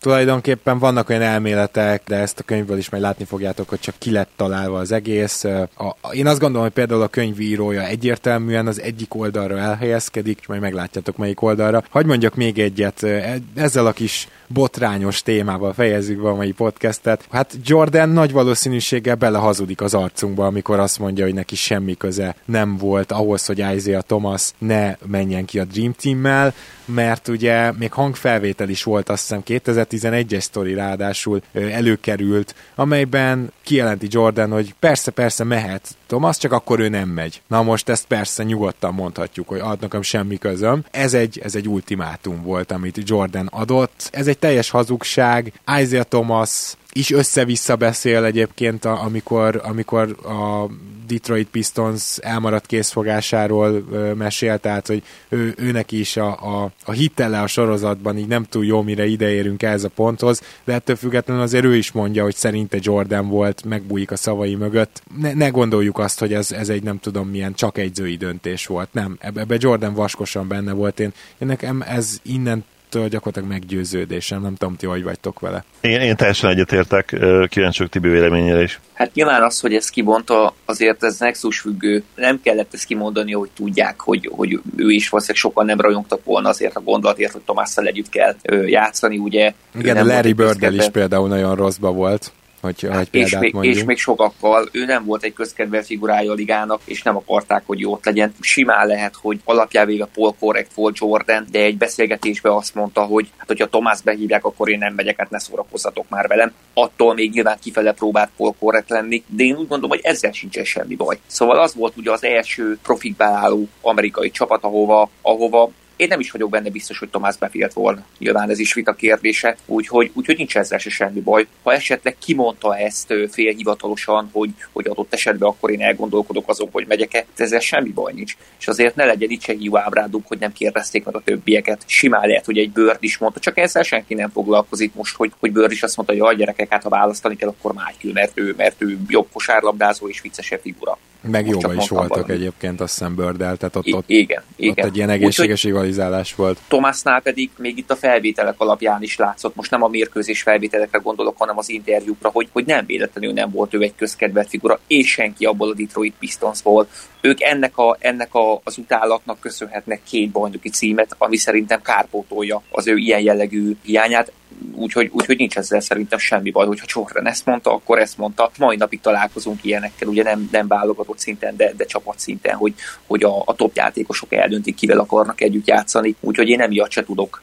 [0.00, 4.10] tulajdonképpen vannak olyan elméletek, de ezt a könyvből is majd látni fogjátok, hogy csak ki
[4.10, 5.44] lett találva az egész.
[5.44, 10.60] A, én azt gondolom, hogy például a könyvírója egyértelműen az egyik oldalra elhelyezkedik, és majd
[10.60, 11.84] meglátjátok melyik oldalra.
[11.90, 17.26] Hagy mondjak még egyet, e, ezzel a kis botrányos témával fejezzük be a mai podcastet.
[17.30, 22.76] Hát Jordan nagy valószínűséggel belehazudik az arcunkba, amikor azt mondja, hogy neki semmi köze nem
[22.76, 28.68] volt ahhoz, hogy Isaiah Thomas ne menjen ki a Dream Team-mel, mert ugye még hangfelvétel
[28.68, 35.96] is volt, azt hiszem 2011-es sztori ráadásul előkerült, amelyben kijelenti Jordan, hogy persze, persze mehet
[36.10, 37.42] Thomas, csak akkor ő nem megy.
[37.46, 40.84] Na most ezt persze nyugodtan mondhatjuk, hogy ad nekem semmi közöm.
[40.90, 44.08] Ez egy, ez egy ultimátum volt, amit Jordan adott.
[44.12, 45.52] Ez egy teljes hazugság.
[45.80, 50.66] Isaiah Thomas is össze-vissza beszél egyébként, amikor, amikor a
[51.06, 57.40] Detroit Pistons elmaradt készfogásáról ö, mesél, tehát hogy ő, őnek is a, a, a hitele
[57.40, 61.64] a sorozatban így nem túl jó, mire ideérünk ez a ponthoz, de ettől függetlenül azért
[61.64, 65.02] ő is mondja, hogy szerinte Jordan volt, megbújik a szavai mögött.
[65.20, 68.92] Ne, ne gondoljuk azt, hogy ez, ez egy nem tudom milyen csak egyzői döntés volt.
[68.92, 71.00] Nem, ebbe, ebbe Jordan vaskosan benne volt.
[71.00, 75.64] Én, én nekem ez innen gyakorlatilag meggyőződésem, nem tudom, ti hogy vagytok vele.
[75.80, 77.16] Én, én teljesen egyetértek,
[77.48, 78.80] kíváncsiak Tibi véleményére is.
[78.92, 82.02] Hát nyilván az, hogy ezt kimondta, azért ez nexus függő.
[82.14, 86.48] Nem kellett ezt kimondani, hogy tudják, hogy, hogy ő is valószínűleg sokan nem rajongtak volna
[86.48, 88.34] azért a gondolatért, hogy Tomásszal együtt kell
[88.66, 89.52] játszani, ugye.
[89.78, 93.98] Igen, Larry bird is például nagyon rosszba volt hogy, hát, hogy és, még, és még
[93.98, 98.04] sokakkal, ő nem volt egy közkedvelt figurája a ligának, és nem akarták, hogy jó ott
[98.04, 98.34] legyen.
[98.40, 103.46] Simán lehet, hogy alapjávéve Paul korrekt volt Jordan, de egy beszélgetésben azt mondta, hogy hát,
[103.46, 106.52] hogyha Tomás behívják, akkor én nem megyek, hát ne szórakozzatok már velem.
[106.74, 110.64] Attól még nyilván kifele próbált Paul korrekt lenni, de én úgy gondolom, hogy ezzel sincsen
[110.64, 111.18] semmi baj.
[111.26, 115.70] Szóval az volt ugye az első profikbe álló amerikai csapat, ahova, ahova
[116.00, 118.04] én nem is vagyok benne biztos, hogy Tomás befilt volna.
[118.18, 121.46] Nyilván ez is vita kérdése, úgyhogy, úgyhogy nincs ezzel se semmi baj.
[121.62, 127.24] Ha esetleg kimondta ezt félhivatalosan, hogy, hogy adott esetben akkor én elgondolkodok azon, hogy megyek-e,
[127.36, 128.36] ezzel semmi baj nincs.
[128.58, 131.82] És azért ne legyen itt se hiú ábrádunk, hogy nem kérdezték meg a többieket.
[131.86, 135.52] Simán lehet, hogy egy bőrd is mondta, csak ezzel senki nem foglalkozik most, hogy, hogy
[135.52, 138.54] bőrd is azt mondta, hogy a gyerekek, hát ha választani kell, akkor Michael, mert ő,
[138.56, 142.32] mert ő jobb kosárlabdázó és viccesebb figura Meg jóban is voltak valami.
[142.32, 144.74] egyébként, azt hiszem Bördel, tehát ott, ott, igen, igen.
[144.78, 146.58] ott egy ilyen egészséges rivalizálás volt.
[146.68, 151.34] Tomásnál pedig még itt a felvételek alapján is látszott, most nem a mérkőzés felvételekre gondolok,
[151.38, 155.44] hanem az interjúkra, hogy, hogy nem véletlenül nem volt ő egy közkedvelt figura, és senki
[155.44, 156.88] abból a Detroit Pistonsból.
[157.20, 162.86] Ők ennek, a, ennek a, az utálatnak köszönhetnek két bajnoki címet, ami szerintem kárpótolja az
[162.86, 164.32] ő ilyen jellegű hiányát
[164.74, 168.50] úgyhogy, úgyhogy nincs ezzel szerintem semmi baj, hogyha Jordan ezt mondta, akkor ezt mondta.
[168.58, 172.74] Mai napig találkozunk ilyenekkel, ugye nem, nem válogatott szinten, de, de csapat szinten, hogy,
[173.06, 177.42] hogy a, a top játékosok eldöntik, kivel akarnak együtt játszani, úgyhogy én emiatt se tudok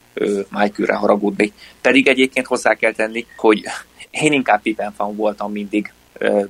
[0.49, 1.53] Michaelre haragudni.
[1.81, 3.63] Pedig egyébként hozzá kell tenni, hogy
[4.09, 5.91] én inkább Pippen fan voltam mindig,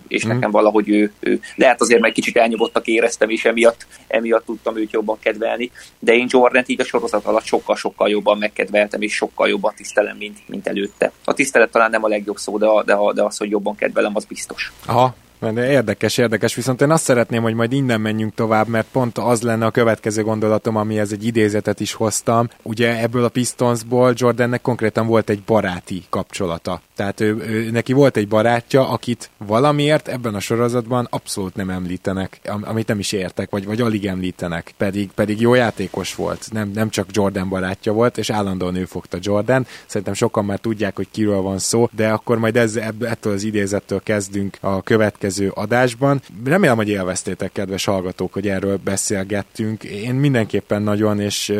[0.07, 0.29] és mm.
[0.29, 4.91] nekem valahogy ő, ő lehet azért meg kicsit elnyugodtak éreztem, és emiatt, emiatt tudtam őt
[4.91, 9.73] jobban kedvelni, de én jordan így a sorozat alatt sokkal-sokkal jobban megkedveltem, és sokkal jobban
[9.75, 11.11] tisztelem, mint, mint előtte.
[11.23, 14.25] A tisztelet talán nem a legjobb szó, de, de, de az, hogy jobban kedvelem, az
[14.25, 14.71] biztos.
[14.85, 19.17] Aha, de érdekes, érdekes, viszont én azt szeretném, hogy majd innen menjünk tovább, mert pont
[19.17, 22.49] az lenne a következő gondolatom, amihez egy idézetet is hoztam.
[22.61, 26.81] Ugye ebből a Pistonsból Jordannek konkrétan volt egy baráti kapcsolata.
[26.97, 32.39] Tehát ő, ő, neki volt egy barátja, akit valamiért ebben a sorozatban abszolút nem említenek,
[32.61, 36.89] amit nem is értek, vagy, vagy alig említenek, pedig, pedig jó játékos volt, nem, nem
[36.89, 39.65] csak Jordan barátja volt, és állandóan ő fogta Jordan.
[39.85, 44.01] Szerintem sokan már tudják, hogy kiről van szó, de akkor majd ez, ettől az idézettől
[44.03, 46.21] kezdünk a következő adásban.
[46.45, 49.83] Remélem, hogy élveztétek, kedves hallgatók, hogy erről beszélgettünk.
[49.83, 51.53] Én mindenképpen nagyon, és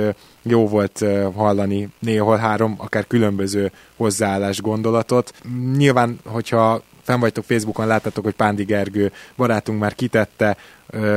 [0.48, 5.34] jó volt hallani néhol három, akár különböző hozzáállás gondolatot.
[5.78, 10.58] Nyilván, hogyha fenn vagytok Facebookon, láttatok, hogy Pándi Gergő barátunk már kitette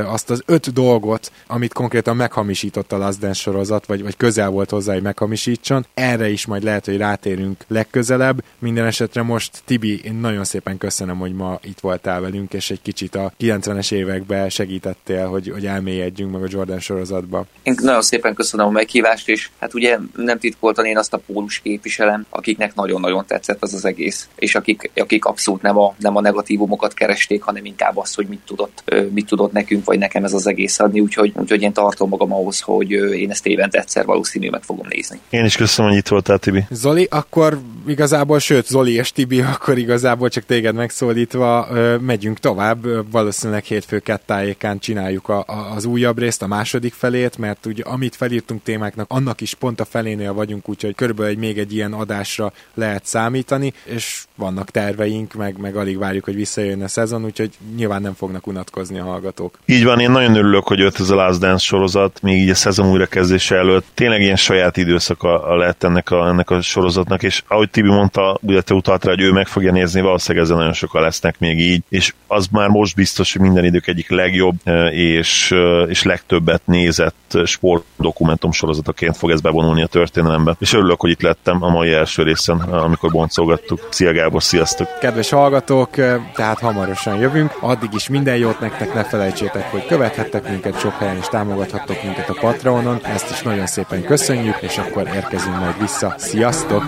[0.05, 4.69] azt az öt dolgot, amit konkrétan meghamisított a Last Dance sorozat, vagy, vagy közel volt
[4.69, 5.85] hozzá, hogy meghamisítson.
[5.93, 8.43] Erre is majd lehet, hogy rátérünk legközelebb.
[8.59, 12.81] Minden esetre most, Tibi, én nagyon szépen köszönöm, hogy ma itt voltál velünk, és egy
[12.81, 17.45] kicsit a 90-es években segítettél, hogy, hogy elmélyedjünk meg a Jordan sorozatba.
[17.63, 21.59] Én nagyon szépen köszönöm a meghívást, és hát ugye nem titkoltan én azt a pólus
[21.59, 26.21] képviselem, akiknek nagyon-nagyon tetszett az az egész, és akik, akik abszolút nem a, nem a
[26.21, 30.47] negatívumokat keresték, hanem inkább azt, hogy mit tudott, mit tudott nekünk, vagy nekem ez az
[30.47, 34.63] egész adni, úgyhogy, úgyhogy én tartom magam ahhoz, hogy én ezt évente egyszer valószínű meg
[34.63, 35.19] fogom nézni.
[35.29, 36.63] Én is köszönöm, hogy itt voltál, Tibi.
[36.69, 41.67] Zoli, akkor igazából, sőt, Zoli és Tibi, akkor igazából csak téged megszólítva
[42.01, 47.65] megyünk tovább, valószínűleg hétfő kettájékán csináljuk a, a, az újabb részt, a második felét, mert
[47.65, 51.73] ugye amit felírtunk témáknak, annak is pont a felénél vagyunk, úgyhogy körülbelül egy, még egy
[51.73, 57.25] ilyen adásra lehet számítani, és vannak terveink, meg, meg alig várjuk, hogy visszajön a szezon,
[57.25, 59.50] úgyhogy nyilván nem fognak unatkozni a hallgatók.
[59.71, 62.55] Így van, én nagyon örülök, hogy jött ez a Last Dance sorozat, még így a
[62.55, 63.85] szezon újrakezdése előtt.
[63.93, 68.61] Tényleg ilyen saját időszaka lett ennek a, ennek a sorozatnak, és ahogy Tibi mondta, ugye
[68.61, 71.83] te utalt rá, hogy ő meg fogja nézni, valószínűleg ezzel nagyon sokan lesznek még így,
[71.89, 76.61] és az már most biztos, hogy minden idők egyik legjobb eh, és, eh, és legtöbbet
[76.65, 80.55] nézett sportdokumentum sorozataként fog ez bevonulni a történelembe.
[80.59, 83.87] És örülök, hogy itt lettem a mai első részen, amikor boncolgattuk.
[83.89, 84.87] Szia Gábor, sziasztok!
[84.99, 87.57] Kedves hallgatók, eh, tehát hamarosan jövünk.
[87.59, 92.29] Addig is minden jót nektek, ne felejtsétek, hogy követhettek minket sok helyen, és támogathattok minket
[92.29, 92.99] a Patreonon.
[93.03, 96.15] Ezt is nagyon szépen köszönjük, és akkor érkezünk majd vissza.
[96.17, 96.83] Sziasztok!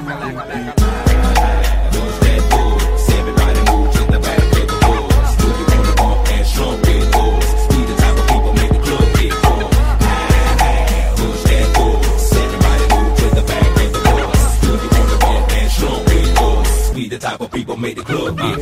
[17.23, 18.57] type of people made the club get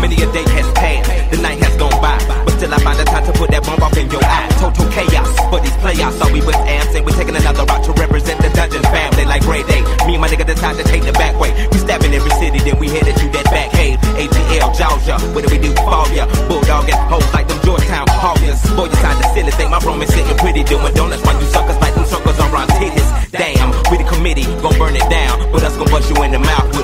[0.00, 1.95] Many a day has passed, the night has gone
[2.46, 4.46] but still I find the time to put that bomb off in your eye.
[4.62, 6.14] Total chaos for these playoffs.
[6.22, 9.42] Thought we was amps and we're taking another route to represent the dungeon family like
[9.42, 9.82] Grey Day.
[10.06, 11.50] Me and my nigga decide to take the back way.
[11.74, 13.98] We step in every city, then we headed to that back cave.
[14.14, 16.30] ATL, Georgia, what do we do for ya?
[16.46, 18.62] Bulldogging hoes like them Georgetown Hawkins.
[18.78, 21.46] Boy, you signed the silly, think my room is sitting pretty, doing donuts while you
[21.50, 23.10] suckers like them suckers around titties.
[23.34, 26.38] Damn, we the committee, gon' burn it down, but us gon' bust you in the
[26.38, 26.75] mouth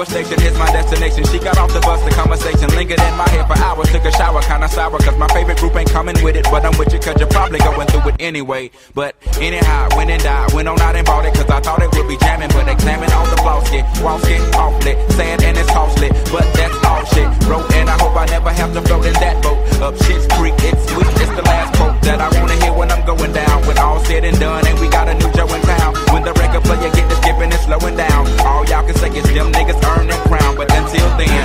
[0.00, 1.24] a station, here's my destination.
[1.26, 3.88] She got off the bus, the conversation lingered in my head for hours.
[3.90, 6.44] Took a shower, kinda sour, cause my favorite group ain't coming with it.
[6.50, 8.70] But I'm with you, cause you're probably going through it anyway.
[8.94, 11.90] But anyhow, went and died, went on out and bought it, cause I thought it
[11.94, 12.48] would be jamming.
[12.48, 16.08] But examine all the flaws, get walls get awfully sad and it's costly.
[16.30, 17.28] But that's all shit.
[17.46, 19.58] Wrote and I hope I never have to float in that boat.
[19.82, 23.04] Up shit's creek, it's sweet, it's the last quote that I wanna hear when I'm
[23.06, 23.66] going down.
[23.66, 25.94] When all said and done, and we got a new Joe in town.
[26.12, 29.24] When the record player get to skipping and slowing down, all y'all can say is
[29.34, 30.56] them niggas earn that crown.
[30.56, 31.44] But until then,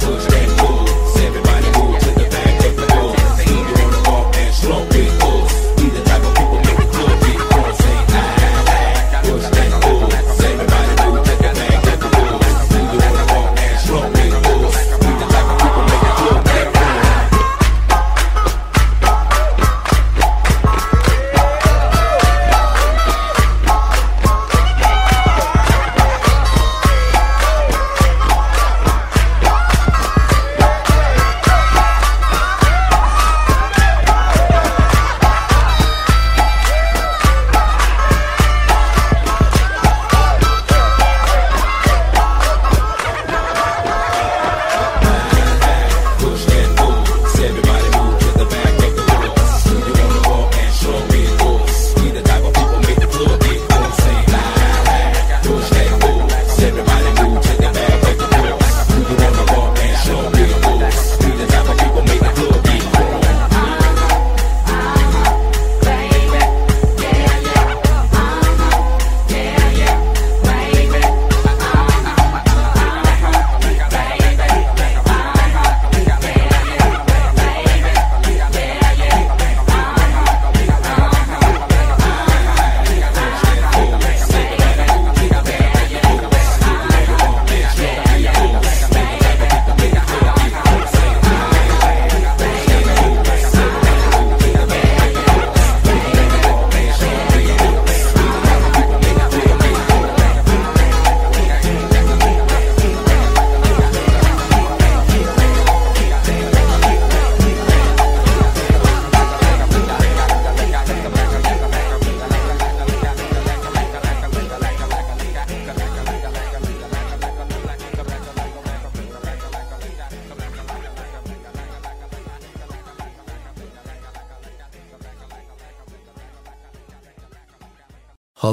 [0.00, 0.88] push that pull,
[1.26, 3.46] everybody move to the back of the bus.
[3.46, 5.55] You wanna walk and slow with us.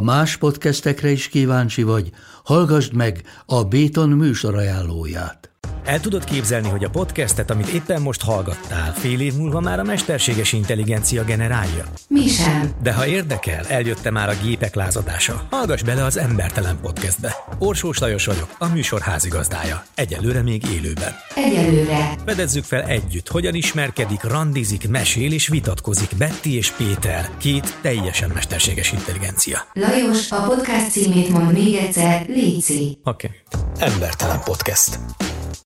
[0.03, 2.09] Más podcastekre is kíváncsi vagy,
[2.43, 5.53] hallgassd meg a Béton műsor ajánlóját.
[5.85, 9.83] El tudod képzelni, hogy a podcastet, amit éppen most hallgattál, fél év múlva már a
[9.83, 11.83] mesterséges intelligencia generálja?
[12.07, 12.71] Mi sem.
[12.81, 15.47] De ha érdekel, eljött már a gépek lázadása.
[15.49, 17.35] Hallgass bele az Embertelen podcastbe.
[17.59, 19.83] Orsós Lajos vagyok, a műsor házigazdája.
[19.95, 21.13] Egyelőre még élőben.
[21.43, 22.15] Egyelőre.
[22.25, 28.91] Fedezzük fel együtt, hogyan ismerkedik, randizik, mesél és vitatkozik Betty és Péter, két teljesen mesterséges
[28.91, 29.59] intelligencia.
[29.73, 32.97] Lajos, a podcast címét mond még egyszer, Léci.
[33.03, 33.29] Oké.
[33.49, 33.89] Okay.
[33.89, 34.99] Embertelen podcast.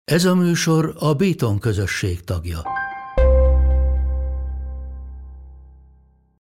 [0.05, 2.86] Ez a műsor a Béton közösség tagja.